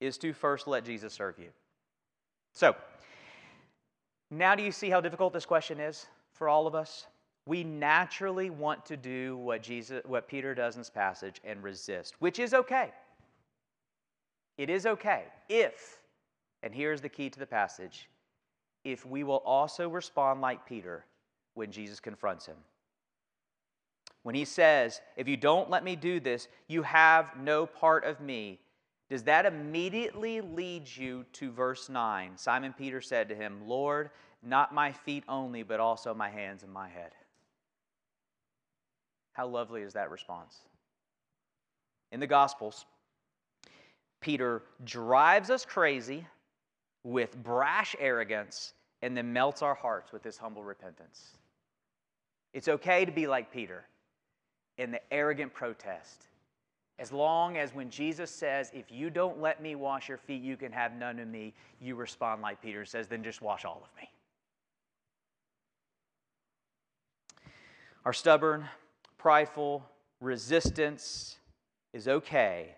is 0.00 0.18
to 0.18 0.32
first 0.32 0.66
let 0.66 0.84
Jesus 0.84 1.12
serve 1.12 1.38
you. 1.38 1.50
So, 2.52 2.74
now 4.30 4.54
do 4.54 4.62
you 4.62 4.72
see 4.72 4.90
how 4.90 5.00
difficult 5.00 5.32
this 5.32 5.46
question 5.46 5.80
is 5.80 6.06
for 6.32 6.48
all 6.48 6.66
of 6.66 6.74
us? 6.74 7.06
We 7.46 7.62
naturally 7.62 8.50
want 8.50 8.86
to 8.86 8.96
do 8.96 9.36
what 9.36 9.62
Jesus 9.62 10.02
what 10.06 10.28
Peter 10.28 10.54
does 10.54 10.76
in 10.76 10.80
this 10.80 10.90
passage 10.90 11.40
and 11.44 11.62
resist, 11.62 12.14
which 12.20 12.38
is 12.38 12.54
okay. 12.54 12.90
It 14.56 14.70
is 14.70 14.86
okay 14.86 15.24
if 15.48 15.98
and 16.62 16.74
here's 16.74 17.02
the 17.02 17.08
key 17.08 17.28
to 17.28 17.38
the 17.38 17.46
passage 17.46 18.08
if 18.84 19.04
we 19.04 19.24
will 19.24 19.42
also 19.44 19.88
respond 19.88 20.40
like 20.40 20.66
Peter 20.66 21.04
when 21.54 21.70
Jesus 21.70 22.00
confronts 22.00 22.46
him. 22.46 22.56
When 24.24 24.34
he 24.34 24.46
says, 24.46 25.02
If 25.16 25.28
you 25.28 25.36
don't 25.36 25.70
let 25.70 25.84
me 25.84 25.94
do 25.94 26.18
this, 26.18 26.48
you 26.66 26.82
have 26.82 27.36
no 27.36 27.66
part 27.66 28.04
of 28.04 28.20
me, 28.20 28.58
does 29.10 29.22
that 29.24 29.44
immediately 29.44 30.40
lead 30.40 30.88
you 30.88 31.26
to 31.34 31.52
verse 31.52 31.90
9? 31.90 32.32
Simon 32.36 32.74
Peter 32.76 33.02
said 33.02 33.28
to 33.28 33.34
him, 33.34 33.68
Lord, 33.68 34.10
not 34.42 34.74
my 34.74 34.92
feet 34.92 35.24
only, 35.28 35.62
but 35.62 35.78
also 35.78 36.14
my 36.14 36.30
hands 36.30 36.62
and 36.62 36.72
my 36.72 36.88
head. 36.88 37.12
How 39.34 39.46
lovely 39.46 39.82
is 39.82 39.92
that 39.92 40.10
response? 40.10 40.58
In 42.10 42.18
the 42.18 42.26
Gospels, 42.26 42.86
Peter 44.22 44.62
drives 44.84 45.50
us 45.50 45.66
crazy 45.66 46.26
with 47.02 47.36
brash 47.42 47.94
arrogance 47.98 48.72
and 49.02 49.14
then 49.14 49.34
melts 49.34 49.60
our 49.60 49.74
hearts 49.74 50.12
with 50.12 50.24
his 50.24 50.38
humble 50.38 50.64
repentance. 50.64 51.36
It's 52.54 52.68
okay 52.68 53.04
to 53.04 53.12
be 53.12 53.26
like 53.26 53.52
Peter 53.52 53.84
in 54.78 54.90
the 54.90 55.00
arrogant 55.12 55.52
protest. 55.52 56.26
As 56.98 57.12
long 57.12 57.56
as 57.56 57.74
when 57.74 57.90
Jesus 57.90 58.30
says, 58.30 58.70
If 58.72 58.90
you 58.90 59.10
don't 59.10 59.40
let 59.40 59.62
me 59.62 59.74
wash 59.74 60.08
your 60.08 60.18
feet, 60.18 60.42
you 60.42 60.56
can 60.56 60.72
have 60.72 60.94
none 60.94 61.18
of 61.18 61.28
me, 61.28 61.54
you 61.80 61.94
respond 61.96 62.42
like 62.42 62.62
Peter 62.62 62.84
says, 62.84 63.08
Then 63.08 63.24
just 63.24 63.42
wash 63.42 63.64
all 63.64 63.82
of 63.82 64.00
me. 64.00 64.08
Our 68.04 68.12
stubborn, 68.12 68.68
prideful 69.18 69.84
resistance 70.20 71.38
is 71.92 72.06
okay 72.06 72.74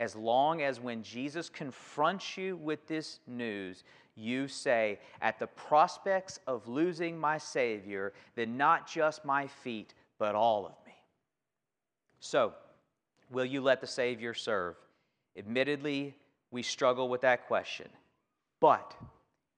as 0.00 0.14
long 0.14 0.62
as 0.62 0.80
when 0.80 1.02
Jesus 1.02 1.48
confronts 1.48 2.36
you 2.36 2.56
with 2.56 2.86
this 2.86 3.18
news, 3.26 3.82
you 4.14 4.46
say, 4.46 5.00
At 5.20 5.38
the 5.38 5.48
prospects 5.48 6.38
of 6.46 6.68
losing 6.68 7.18
my 7.18 7.38
Savior, 7.38 8.12
then 8.36 8.56
not 8.56 8.86
just 8.86 9.24
my 9.24 9.46
feet, 9.46 9.94
but 10.18 10.34
all 10.34 10.66
of 10.66 10.72
me. 10.86 10.87
So, 12.20 12.52
will 13.30 13.44
you 13.44 13.60
let 13.60 13.80
the 13.80 13.86
Savior 13.86 14.34
serve? 14.34 14.76
Admittedly, 15.36 16.16
we 16.50 16.62
struggle 16.62 17.08
with 17.08 17.20
that 17.22 17.46
question. 17.46 17.88
But 18.60 18.94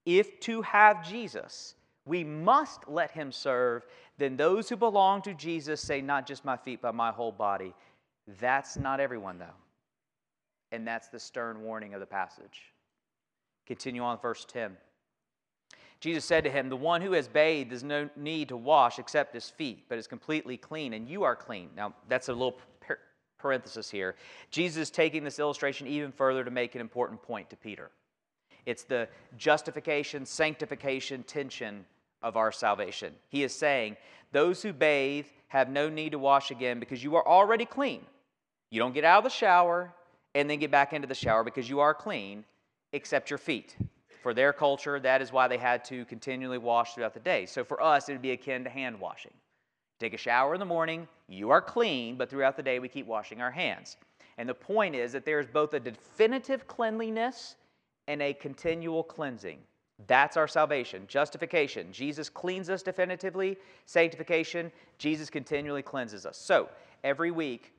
if 0.05 0.40
to 0.40 0.62
have 0.62 1.07
Jesus, 1.07 1.75
we 2.05 2.25
must 2.25 2.88
let 2.88 3.11
him 3.11 3.33
serve, 3.33 3.85
then 4.18 4.37
those 4.37 4.68
who 4.68 4.77
belong 4.77 5.23
to 5.23 5.35
Jesus 5.35 5.81
say, 5.81 6.01
Not 6.01 6.27
just 6.27 6.44
my 6.44 6.57
feet, 6.57 6.81
but 6.83 6.94
my 6.94 7.11
whole 7.11 7.33
body. 7.33 7.75
That's 8.40 8.77
not 8.77 9.01
everyone, 9.01 9.38
though. 9.38 9.46
And 10.73 10.87
that's 10.87 11.09
the 11.09 11.18
stern 11.18 11.62
warning 11.62 11.94
of 11.94 12.01
the 12.01 12.07
passage. 12.07 12.73
Continue 13.66 14.03
on, 14.03 14.18
verse 14.18 14.44
10. 14.44 14.77
Jesus 16.01 16.25
said 16.25 16.45
to 16.45 16.51
him, 16.51 16.69
The 16.69 16.77
one 16.77 17.03
who 17.03 17.13
has 17.13 17.29
bathed 17.29 17.73
has 17.73 17.85
no 17.85 18.09
need 18.17 18.49
to 18.49 18.57
wash 18.57 18.99
except 18.99 19.35
his 19.35 19.51
feet, 19.51 19.85
but 19.89 19.99
is 19.99 20.07
completely 20.07 20.57
clean, 20.57 20.95
and 20.95 21.09
you 21.09 21.23
are 21.23 21.37
clean. 21.37 21.69
Now, 21.77 21.95
that's 22.09 22.29
a 22.29 22.33
little 22.33 22.59
parenthesis 23.39 23.91
here. 23.91 24.17
Jesus 24.51 24.83
is 24.83 24.91
taking 24.91 25.25
this 25.25 25.39
illustration 25.39 25.87
even 25.87 26.11
further 26.11 26.43
to 26.45 26.51
make 26.51 26.75
an 26.75 26.81
important 26.81 27.23
point 27.23 27.51
to 27.51 27.57
Peter. 27.57 27.91
It's 28.67 28.85
the 28.85 29.09
justification, 29.37 30.25
sanctification 30.25 31.23
tension 31.23 31.85
of 32.23 32.37
our 32.37 32.53
salvation. 32.53 33.15
He 33.29 33.43
is 33.43 33.55
saying, 33.55 33.97
Those 34.33 34.63
who 34.63 34.73
bathe 34.73 35.27
have 35.49 35.69
no 35.69 35.89
need 35.89 36.13
to 36.13 36.19
wash 36.19 36.51
again 36.51 36.81
because 36.81 37.05
you 37.05 37.17
are 37.17 37.27
already 37.27 37.65
clean. 37.65 38.05
You 38.71 38.79
don't 38.79 38.95
get 38.95 39.05
out 39.05 39.19
of 39.19 39.25
the 39.25 39.31
shower, 39.31 39.93
and 40.35 40.49
then 40.49 40.59
get 40.59 40.71
back 40.71 40.93
into 40.93 41.09
the 41.09 41.15
shower 41.15 41.43
because 41.43 41.69
you 41.69 41.81
are 41.81 41.93
clean, 41.93 42.45
except 42.93 43.31
your 43.31 43.39
feet. 43.39 43.77
For 44.23 44.35
their 44.35 44.53
culture, 44.53 45.01
that 45.01 45.23
is 45.23 45.33
why 45.33 45.49
they 45.49 45.57
had 45.57 45.85
to 45.87 46.05
continually 46.05 46.59
wash 46.59 46.95
throughout 46.95 47.15
the 47.15 47.21
day. 47.21 47.47
So 47.47 47.65
for 47.65 47.83
us, 47.83 48.09
it 48.09 48.13
would 48.13 48.23
be 48.23 48.33
akin 48.33 48.65
to 48.65 48.71
hand 48.71 49.01
washing. 49.01 49.33
Take 49.99 50.15
a 50.15 50.19
shower 50.19 50.55
in 50.55 50.61
the 50.61 50.67
morning, 50.67 51.07
you 51.29 51.51
are 51.51 51.61
clean, 51.61 52.17
but 52.17 52.31
throughout 52.31 52.57
the 52.57 52.63
day, 52.63 52.79
we 52.79 52.89
keep 52.89 53.07
washing 53.07 53.41
our 53.41 53.51
hands. 53.51 53.97
And 54.39 54.49
the 54.49 54.55
point 54.55 54.95
is 54.95 55.13
that 55.13 55.27
there 55.27 55.41
is 55.41 55.47
both 55.47 55.75
a 55.75 55.81
definitive 55.81 56.67
cleanliness 56.67 57.57
and 58.09 58.23
a 58.23 58.33
continual 58.33 59.03
cleansing. 59.03 59.59
That's 60.07 60.37
our 60.37 60.49
salvation. 60.49 61.05
Justification. 61.07 61.93
Jesus 61.93 62.31
cleans 62.31 62.71
us 62.71 62.83
definitively. 62.83 63.59
Sanctification. 63.85 64.73
Jesus 64.99 65.29
continually 65.29 65.83
cleanses 65.83 66.25
us. 66.25 66.39
So, 66.39 66.69
every 67.05 67.31
week, 67.31 67.75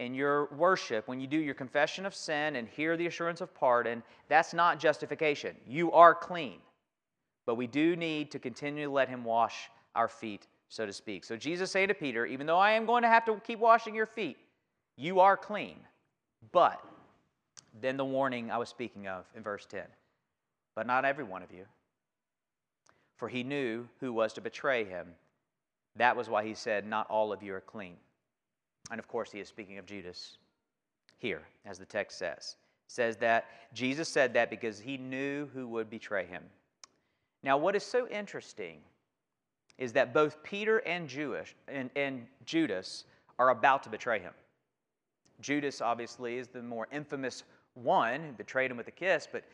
in 0.00 0.14
your 0.14 0.46
worship, 0.56 1.06
when 1.06 1.20
you 1.20 1.28
do 1.28 1.38
your 1.38 1.54
confession 1.54 2.04
of 2.06 2.14
sin 2.14 2.56
and 2.56 2.66
hear 2.66 2.96
the 2.96 3.06
assurance 3.06 3.40
of 3.40 3.54
pardon, 3.54 4.02
that's 4.28 4.52
not 4.52 4.80
justification. 4.80 5.54
You 5.66 5.92
are 5.92 6.14
clean. 6.14 6.58
But 7.46 7.54
we 7.54 7.68
do 7.68 7.94
need 7.94 8.32
to 8.32 8.38
continue 8.38 8.86
to 8.86 8.90
let 8.90 9.08
Him 9.08 9.22
wash 9.22 9.70
our 9.94 10.08
feet, 10.08 10.48
so 10.68 10.86
to 10.86 10.92
speak. 10.92 11.24
So 11.24 11.36
Jesus 11.36 11.70
saying 11.70 11.88
to 11.88 11.94
Peter, 11.94 12.26
even 12.26 12.46
though 12.46 12.58
I 12.58 12.72
am 12.72 12.86
going 12.86 13.02
to 13.02 13.08
have 13.08 13.24
to 13.26 13.40
keep 13.46 13.60
washing 13.60 13.94
your 13.94 14.06
feet, 14.06 14.38
you 14.96 15.20
are 15.20 15.36
clean. 15.36 15.76
But 16.50 16.84
then 17.80 17.96
the 17.96 18.04
warning 18.04 18.50
I 18.50 18.58
was 18.58 18.68
speaking 18.68 19.06
of 19.06 19.26
in 19.36 19.42
verse 19.42 19.66
10 19.66 19.82
but 20.74 20.86
not 20.86 21.04
every 21.04 21.24
one 21.24 21.42
of 21.42 21.52
you. 21.52 21.64
For 23.16 23.28
he 23.28 23.42
knew 23.42 23.86
who 24.00 24.12
was 24.12 24.32
to 24.32 24.40
betray 24.40 24.84
him. 24.84 25.08
That 25.96 26.16
was 26.16 26.28
why 26.28 26.44
he 26.44 26.54
said, 26.54 26.86
Not 26.86 27.10
all 27.10 27.32
of 27.32 27.42
you 27.42 27.54
are 27.54 27.60
clean. 27.60 27.96
And 28.90 28.98
of 28.98 29.08
course, 29.08 29.30
he 29.30 29.40
is 29.40 29.48
speaking 29.48 29.78
of 29.78 29.86
Judas 29.86 30.38
here, 31.18 31.42
as 31.66 31.78
the 31.78 31.84
text 31.84 32.18
says. 32.18 32.56
says 32.86 33.16
that 33.18 33.46
Jesus 33.72 34.08
said 34.08 34.34
that 34.34 34.50
because 34.50 34.80
he 34.80 34.96
knew 34.96 35.46
who 35.54 35.68
would 35.68 35.88
betray 35.88 36.26
him. 36.26 36.42
Now, 37.42 37.56
what 37.56 37.76
is 37.76 37.84
so 37.84 38.08
interesting 38.08 38.78
is 39.78 39.92
that 39.92 40.12
both 40.12 40.42
Peter 40.42 40.78
and, 40.78 41.08
Jewish, 41.08 41.54
and, 41.68 41.88
and 41.96 42.26
Judas 42.44 43.04
are 43.38 43.50
about 43.50 43.82
to 43.84 43.88
betray 43.88 44.18
him. 44.18 44.34
Judas, 45.40 45.80
obviously, 45.80 46.36
is 46.36 46.48
the 46.48 46.62
more 46.62 46.86
infamous 46.92 47.44
one 47.74 48.22
who 48.22 48.32
betrayed 48.32 48.70
him 48.70 48.76
with 48.76 48.88
a 48.88 48.92
kiss, 48.92 49.26
but 49.30 49.44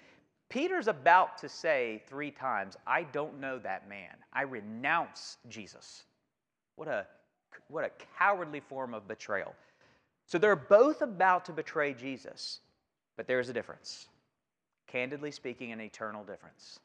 Peter's 0.48 0.88
about 0.88 1.38
to 1.38 1.48
say 1.48 2.02
three 2.06 2.30
times, 2.30 2.76
I 2.86 3.04
don't 3.04 3.40
know 3.40 3.58
that 3.58 3.88
man. 3.88 4.14
I 4.32 4.42
renounce 4.42 5.38
Jesus. 5.48 6.04
What 6.76 6.88
a, 6.88 7.06
what 7.68 7.84
a 7.84 7.90
cowardly 8.18 8.60
form 8.60 8.94
of 8.94 9.08
betrayal. 9.08 9.54
So 10.26 10.38
they're 10.38 10.56
both 10.56 11.02
about 11.02 11.44
to 11.46 11.52
betray 11.52 11.94
Jesus, 11.94 12.60
but 13.16 13.26
there's 13.26 13.48
a 13.48 13.52
difference. 13.52 14.08
Candidly 14.86 15.30
speaking, 15.30 15.72
an 15.72 15.80
eternal 15.80 16.24
difference. 16.24 16.80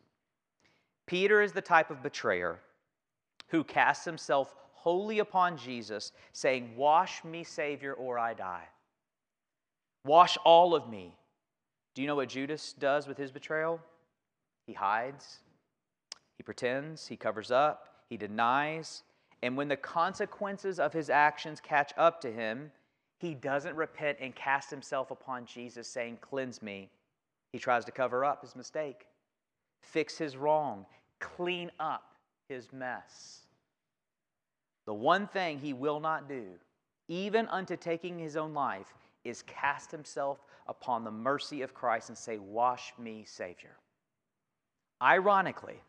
Peter 1.07 1.41
is 1.41 1.51
the 1.51 1.62
type 1.62 1.89
of 1.89 2.03
betrayer 2.03 2.60
who 3.47 3.63
casts 3.63 4.05
himself 4.05 4.55
wholly 4.73 5.19
upon 5.19 5.57
Jesus, 5.57 6.12
saying, 6.34 6.75
Wash 6.75 7.23
me, 7.23 7.43
Savior, 7.43 7.93
or 7.93 8.17
I 8.17 8.34
die. 8.34 8.67
Wash 10.05 10.38
all 10.43 10.73
of 10.73 10.89
me. 10.89 11.13
Do 11.93 12.01
you 12.01 12.07
know 12.07 12.15
what 12.15 12.29
Judas 12.29 12.73
does 12.73 13.07
with 13.07 13.17
his 13.17 13.31
betrayal? 13.31 13.79
He 14.65 14.73
hides, 14.73 15.39
he 16.38 16.43
pretends, 16.43 17.07
he 17.07 17.17
covers 17.17 17.51
up, 17.51 18.03
he 18.10 18.17
denies, 18.17 19.03
and 19.43 19.58
when 19.58 19.67
the 19.67 19.77
consequences 19.77 20.80
of 20.80 20.93
his 20.93 21.10
actions 21.10 21.60
catch 21.60 21.93
up 21.97 22.21
to 22.21 22.32
him, 22.32 22.71
he 23.19 23.34
doesn't 23.34 23.75
repent 23.75 24.17
and 24.21 24.36
cast 24.36 24.69
himself 24.69 25.12
upon 25.12 25.45
Jesus, 25.45 25.88
saying, 25.88 26.19
Cleanse 26.21 26.62
me. 26.62 26.89
He 27.51 27.60
tries 27.60 27.86
to 27.86 27.91
cover 27.91 28.23
up 28.23 28.41
his 28.41 28.56
mistake, 28.56 29.08
fix 29.82 30.17
his 30.17 30.38
wrong, 30.38 30.86
clean 31.19 31.71
up 31.80 32.15
his 32.47 32.71
mess. 32.71 33.41
The 34.86 34.93
one 34.93 35.27
thing 35.27 35.60
he 35.60 35.73
will 35.73 35.99
not 35.99 36.27
do, 36.27 36.45
even 37.08 37.47
unto 37.47 37.75
taking 37.75 38.17
his 38.17 38.38
own 38.38 38.54
life, 38.54 38.93
is 39.23 39.43
cast 39.43 39.91
himself 39.91 40.39
upon 40.67 41.04
the 41.04 41.12
mercy 41.12 41.62
of 41.62 41.73
Christ 41.73 42.10
and 42.10 42.17
say, 42.17 42.38
Wash 42.38 42.93
me, 42.97 43.23
Savior. 43.25 43.75
Ironically, 45.01 45.82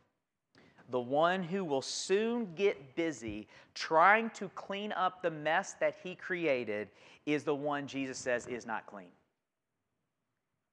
the 0.92 1.00
one 1.00 1.42
who 1.42 1.64
will 1.64 1.82
soon 1.82 2.54
get 2.54 2.94
busy 2.94 3.48
trying 3.74 4.28
to 4.30 4.48
clean 4.50 4.92
up 4.92 5.22
the 5.22 5.30
mess 5.30 5.74
that 5.80 5.96
he 6.02 6.14
created 6.14 6.88
is 7.24 7.44
the 7.44 7.54
one 7.54 7.86
Jesus 7.86 8.18
says 8.18 8.46
is 8.46 8.66
not 8.66 8.86
clean. 8.86 9.08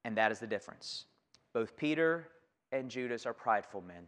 And 0.03 0.17
that 0.17 0.31
is 0.31 0.39
the 0.39 0.47
difference. 0.47 1.05
Both 1.53 1.77
Peter 1.77 2.27
and 2.71 2.89
Judas 2.89 3.25
are 3.25 3.33
prideful 3.33 3.81
men. 3.81 4.03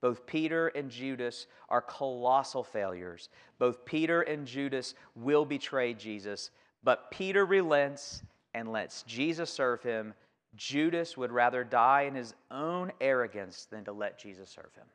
Both 0.00 0.26
Peter 0.26 0.68
and 0.68 0.90
Judas 0.90 1.46
are 1.68 1.82
colossal 1.82 2.64
failures. 2.64 3.28
Both 3.58 3.84
Peter 3.84 4.22
and 4.22 4.46
Judas 4.46 4.94
will 5.14 5.44
betray 5.44 5.94
Jesus, 5.94 6.50
but 6.82 7.10
Peter 7.10 7.46
relents 7.46 8.22
and 8.54 8.72
lets 8.72 9.02
Jesus 9.02 9.50
serve 9.50 9.82
him. 9.82 10.14
Judas 10.56 11.16
would 11.16 11.30
rather 11.30 11.62
die 11.62 12.02
in 12.02 12.14
his 12.14 12.34
own 12.50 12.90
arrogance 13.00 13.66
than 13.70 13.84
to 13.84 13.92
let 13.92 14.18
Jesus 14.18 14.48
serve 14.50 14.74
him. 14.74 14.86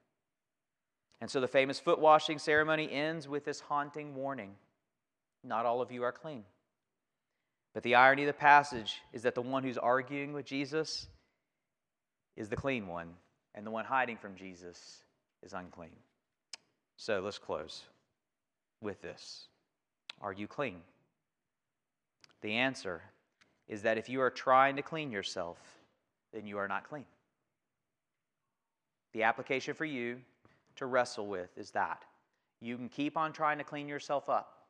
And 1.23 1.31
so 1.31 1.39
the 1.39 1.47
famous 1.47 1.79
foot 1.79 1.99
washing 1.99 2.37
ceremony 2.37 2.91
ends 2.91 3.29
with 3.29 3.45
this 3.45 3.61
haunting 3.61 4.13
warning 4.13 4.55
Not 5.41 5.65
all 5.65 5.81
of 5.81 5.89
you 5.89 6.03
are 6.03 6.11
clean. 6.11 6.43
But 7.73 7.83
the 7.83 7.95
irony 7.95 8.23
of 8.23 8.27
the 8.27 8.33
passage 8.33 9.01
is 9.13 9.21
that 9.21 9.33
the 9.33 9.41
one 9.41 9.63
who's 9.63 9.77
arguing 9.77 10.33
with 10.33 10.45
Jesus 10.45 11.07
is 12.35 12.49
the 12.49 12.57
clean 12.57 12.87
one, 12.87 13.13
and 13.55 13.65
the 13.65 13.71
one 13.71 13.85
hiding 13.85 14.17
from 14.17 14.35
Jesus 14.35 15.01
is 15.41 15.53
unclean. 15.53 15.95
So 16.97 17.21
let's 17.21 17.39
close 17.39 17.83
with 18.81 19.01
this 19.01 19.47
Are 20.19 20.33
you 20.33 20.45
clean? 20.45 20.81
The 22.41 22.55
answer 22.55 23.01
is 23.69 23.83
that 23.83 23.97
if 23.97 24.09
you 24.09 24.19
are 24.19 24.29
trying 24.29 24.75
to 24.75 24.81
clean 24.81 25.09
yourself, 25.09 25.57
then 26.33 26.45
you 26.45 26.57
are 26.57 26.67
not 26.67 26.89
clean. 26.89 27.05
The 29.13 29.23
application 29.23 29.73
for 29.73 29.85
you 29.85 30.17
to 30.75 30.85
wrestle 30.85 31.27
with 31.27 31.57
is 31.57 31.71
that 31.71 32.03
you 32.61 32.77
can 32.77 32.89
keep 32.89 33.17
on 33.17 33.33
trying 33.33 33.57
to 33.57 33.63
clean 33.63 33.87
yourself 33.87 34.29
up 34.29 34.67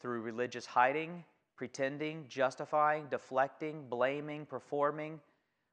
through 0.00 0.20
religious 0.20 0.66
hiding, 0.66 1.24
pretending, 1.56 2.24
justifying, 2.28 3.06
deflecting, 3.08 3.86
blaming, 3.88 4.44
performing, 4.44 5.20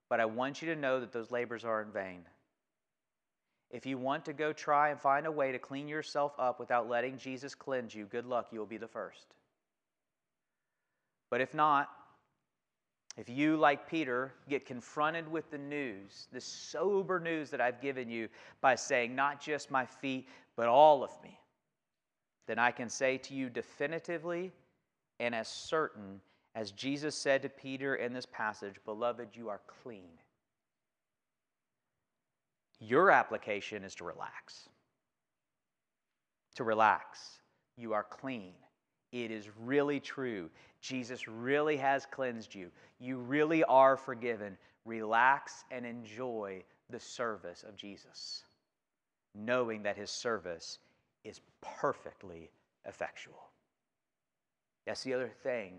but 0.07 0.19
I 0.19 0.25
want 0.25 0.61
you 0.61 0.73
to 0.73 0.79
know 0.79 0.99
that 0.99 1.11
those 1.11 1.31
labors 1.31 1.65
are 1.65 1.81
in 1.81 1.91
vain. 1.91 2.21
If 3.71 3.85
you 3.85 3.97
want 3.97 4.25
to 4.25 4.33
go 4.33 4.51
try 4.51 4.89
and 4.89 4.99
find 4.99 5.27
a 5.27 5.31
way 5.31 5.51
to 5.51 5.59
clean 5.59 5.87
yourself 5.87 6.33
up 6.39 6.59
without 6.59 6.89
letting 6.89 7.17
Jesus 7.17 7.53
cleanse 7.53 7.93
you, 7.93 8.05
good 8.05 8.25
luck, 8.25 8.47
you'll 8.51 8.65
be 8.65 8.77
the 8.77 8.87
first. 8.87 9.35
But 11.29 11.41
if 11.41 11.53
not, 11.53 11.89
if 13.17 13.27
you, 13.27 13.57
like 13.57 13.89
Peter, 13.89 14.33
get 14.47 14.65
confronted 14.65 15.29
with 15.29 15.49
the 15.51 15.57
news, 15.57 16.27
the 16.31 16.39
sober 16.39 17.19
news 17.19 17.49
that 17.49 17.59
I've 17.59 17.81
given 17.81 18.09
you 18.09 18.29
by 18.61 18.75
saying, 18.75 19.15
not 19.15 19.41
just 19.41 19.71
my 19.71 19.85
feet, 19.85 20.27
but 20.55 20.67
all 20.67 21.03
of 21.03 21.11
me, 21.21 21.37
then 22.47 22.59
I 22.59 22.71
can 22.71 22.89
say 22.89 23.17
to 23.17 23.33
you 23.33 23.49
definitively 23.49 24.51
and 25.19 25.35
as 25.35 25.47
certain 25.47 26.21
as 26.55 26.71
Jesus 26.71 27.15
said 27.15 27.41
to 27.43 27.49
Peter 27.49 27.95
in 27.95 28.13
this 28.13 28.25
passage, 28.25 28.75
Beloved, 28.85 29.29
you 29.33 29.49
are 29.49 29.61
clean. 29.83 30.09
Your 32.79 33.11
application 33.11 33.83
is 33.83 33.95
to 33.95 34.03
relax. 34.03 34.69
To 36.55 36.63
relax. 36.63 37.41
You 37.77 37.93
are 37.93 38.03
clean. 38.03 38.53
It 39.11 39.31
is 39.31 39.49
really 39.59 39.99
true. 39.99 40.49
Jesus 40.81 41.27
really 41.27 41.77
has 41.77 42.05
cleansed 42.05 42.53
you. 42.53 42.69
You 42.99 43.17
really 43.17 43.63
are 43.63 43.97
forgiven. 43.97 44.57
Relax 44.85 45.65
and 45.71 45.85
enjoy 45.85 46.63
the 46.89 46.99
service 46.99 47.63
of 47.67 47.75
Jesus, 47.75 48.43
knowing 49.35 49.83
that 49.83 49.97
his 49.97 50.09
service 50.09 50.79
is 51.23 51.41
perfectly 51.61 52.49
effectual. 52.85 53.49
That's 54.85 55.03
the 55.03 55.13
other 55.13 55.31
thing 55.43 55.73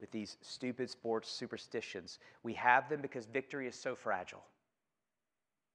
with 0.00 0.10
these 0.10 0.36
stupid 0.40 0.88
sports 0.88 1.30
superstitions. 1.30 2.18
We 2.42 2.54
have 2.54 2.88
them 2.88 3.00
because 3.00 3.26
victory 3.26 3.66
is 3.66 3.74
so 3.74 3.94
fragile. 3.94 4.44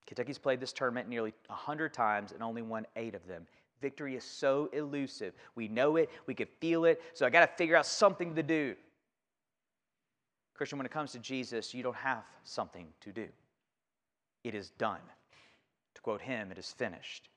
Kentucky's 0.05 0.37
played 0.37 0.59
this 0.59 0.73
tournament 0.73 1.07
nearly 1.07 1.33
100 1.47 1.93
times 1.93 2.31
and 2.31 2.43
only 2.43 2.61
won 2.61 2.85
eight 2.95 3.15
of 3.15 3.25
them. 3.27 3.45
Victory 3.83 4.15
is 4.15 4.23
so 4.23 4.69
elusive. 4.71 5.33
We 5.55 5.67
know 5.67 5.97
it, 5.97 6.09
we 6.25 6.33
can 6.33 6.47
feel 6.61 6.85
it, 6.85 7.01
so 7.13 7.25
I 7.25 7.29
got 7.29 7.41
to 7.41 7.53
figure 7.57 7.75
out 7.75 7.85
something 7.85 8.33
to 8.33 8.41
do. 8.41 8.75
Christian, 10.53 10.79
when 10.79 10.85
it 10.85 10.91
comes 10.91 11.11
to 11.11 11.19
Jesus, 11.19 11.73
you 11.73 11.83
don't 11.83 11.97
have 11.97 12.23
something 12.45 12.87
to 13.01 13.11
do. 13.11 13.27
It 14.45 14.55
is 14.55 14.69
done. 14.69 15.01
To 15.95 16.01
quote 16.01 16.21
him, 16.21 16.49
it 16.49 16.57
is 16.57 16.71
finished. 16.71 17.27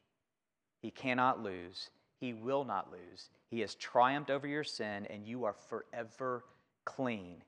He 0.80 0.92
cannot 0.92 1.42
lose. 1.42 1.90
He 2.20 2.32
will 2.32 2.64
not 2.64 2.92
lose. 2.92 3.30
He 3.50 3.59
has 3.61 3.74
triumphed 3.74 4.30
over 4.30 4.46
your 4.46 4.62
sin, 4.62 5.04
and 5.11 5.26
you 5.26 5.42
are 5.42 5.52
forever 5.52 6.44
clean. 6.85 7.42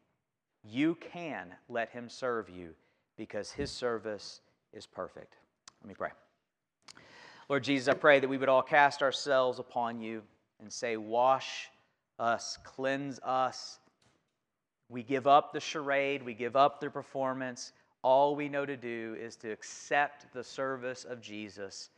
You 0.64 0.96
can 0.96 1.54
let 1.68 1.90
him 1.90 2.08
serve 2.08 2.50
you 2.50 2.74
because 3.16 3.52
his 3.52 3.70
service 3.70 4.40
is 4.72 4.86
perfect. 4.86 5.36
Let 5.82 5.88
me 5.88 5.94
pray. 5.94 6.10
Lord 7.48 7.64
Jesus, 7.64 7.88
I 7.88 7.94
pray 7.96 8.20
that 8.20 8.28
we 8.28 8.36
would 8.36 8.50
all 8.50 8.62
cast 8.62 9.02
ourselves 9.02 9.58
upon 9.58 10.02
you 10.02 10.22
and 10.60 10.70
say, 10.70 10.98
Wash 10.98 11.70
us, 12.18 12.58
cleanse 12.62 13.18
us. 13.20 13.78
We 14.90 15.02
give 15.02 15.26
up 15.26 15.52
the 15.52 15.60
charade, 15.60 16.22
we 16.22 16.34
give 16.34 16.56
up 16.56 16.78
the 16.78 16.90
performance. 16.90 17.72
All 18.02 18.36
we 18.36 18.50
know 18.50 18.66
to 18.66 18.76
do 18.76 19.16
is 19.18 19.34
to 19.36 19.50
accept 19.50 20.26
the 20.34 20.44
service 20.44 21.04
of 21.04 21.22
Jesus, 21.22 21.88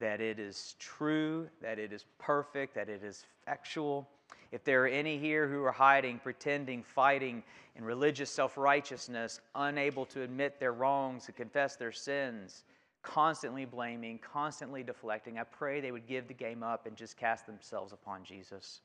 that 0.00 0.20
it 0.20 0.40
is 0.40 0.74
true, 0.80 1.48
that 1.62 1.78
it 1.78 1.92
is 1.92 2.04
perfect, 2.18 2.74
that 2.74 2.88
it 2.88 3.04
is 3.04 3.24
factual. 3.44 4.08
If 4.50 4.64
there 4.64 4.82
are 4.82 4.88
any 4.88 5.16
here 5.16 5.46
who 5.46 5.62
are 5.64 5.72
hiding, 5.72 6.18
pretending, 6.18 6.82
fighting 6.82 7.44
in 7.76 7.84
religious 7.84 8.30
self 8.30 8.58
righteousness, 8.58 9.40
unable 9.54 10.06
to 10.06 10.22
admit 10.22 10.58
their 10.58 10.72
wrongs 10.72 11.28
and 11.28 11.36
confess 11.36 11.76
their 11.76 11.92
sins, 11.92 12.64
constantly 13.02 13.64
blaming, 13.64 14.18
constantly 14.18 14.82
deflecting, 14.82 15.38
I 15.38 15.44
pray 15.44 15.80
they 15.80 15.92
would 15.92 16.06
give 16.06 16.28
the 16.28 16.34
game 16.34 16.62
up 16.62 16.86
and 16.86 16.96
just 16.96 17.16
cast 17.16 17.46
themselves 17.46 17.92
upon 17.92 18.24
Jesus. 18.24 18.80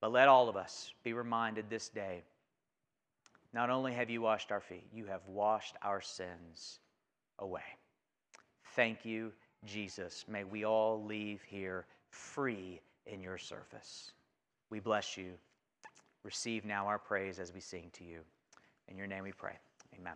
But 0.00 0.12
let 0.12 0.28
all 0.28 0.48
of 0.48 0.56
us 0.56 0.92
be 1.04 1.12
reminded 1.12 1.70
this 1.70 1.88
day 1.88 2.22
not 3.52 3.70
only 3.70 3.92
have 3.92 4.08
you 4.08 4.22
washed 4.22 4.50
our 4.50 4.60
feet, 4.60 4.86
you 4.92 5.06
have 5.06 5.20
washed 5.26 5.76
our 5.82 6.00
sins 6.00 6.78
away. 7.38 7.60
Thank 8.74 9.04
you, 9.04 9.32
Jesus. 9.64 10.24
May 10.26 10.44
we 10.44 10.64
all 10.64 11.04
leave 11.04 11.42
here 11.42 11.86
free 12.10 12.80
in 13.06 13.20
your 13.20 13.36
service. 13.36 14.12
We 14.70 14.80
bless 14.80 15.16
you. 15.16 15.32
Receive 16.24 16.64
now 16.64 16.86
our 16.86 16.98
praise 16.98 17.38
as 17.38 17.52
we 17.52 17.60
sing 17.60 17.90
to 17.94 18.04
you. 18.04 18.20
In 18.88 18.96
your 18.96 19.06
name 19.06 19.24
we 19.24 19.32
pray. 19.32 19.58
Amen. 19.98 20.14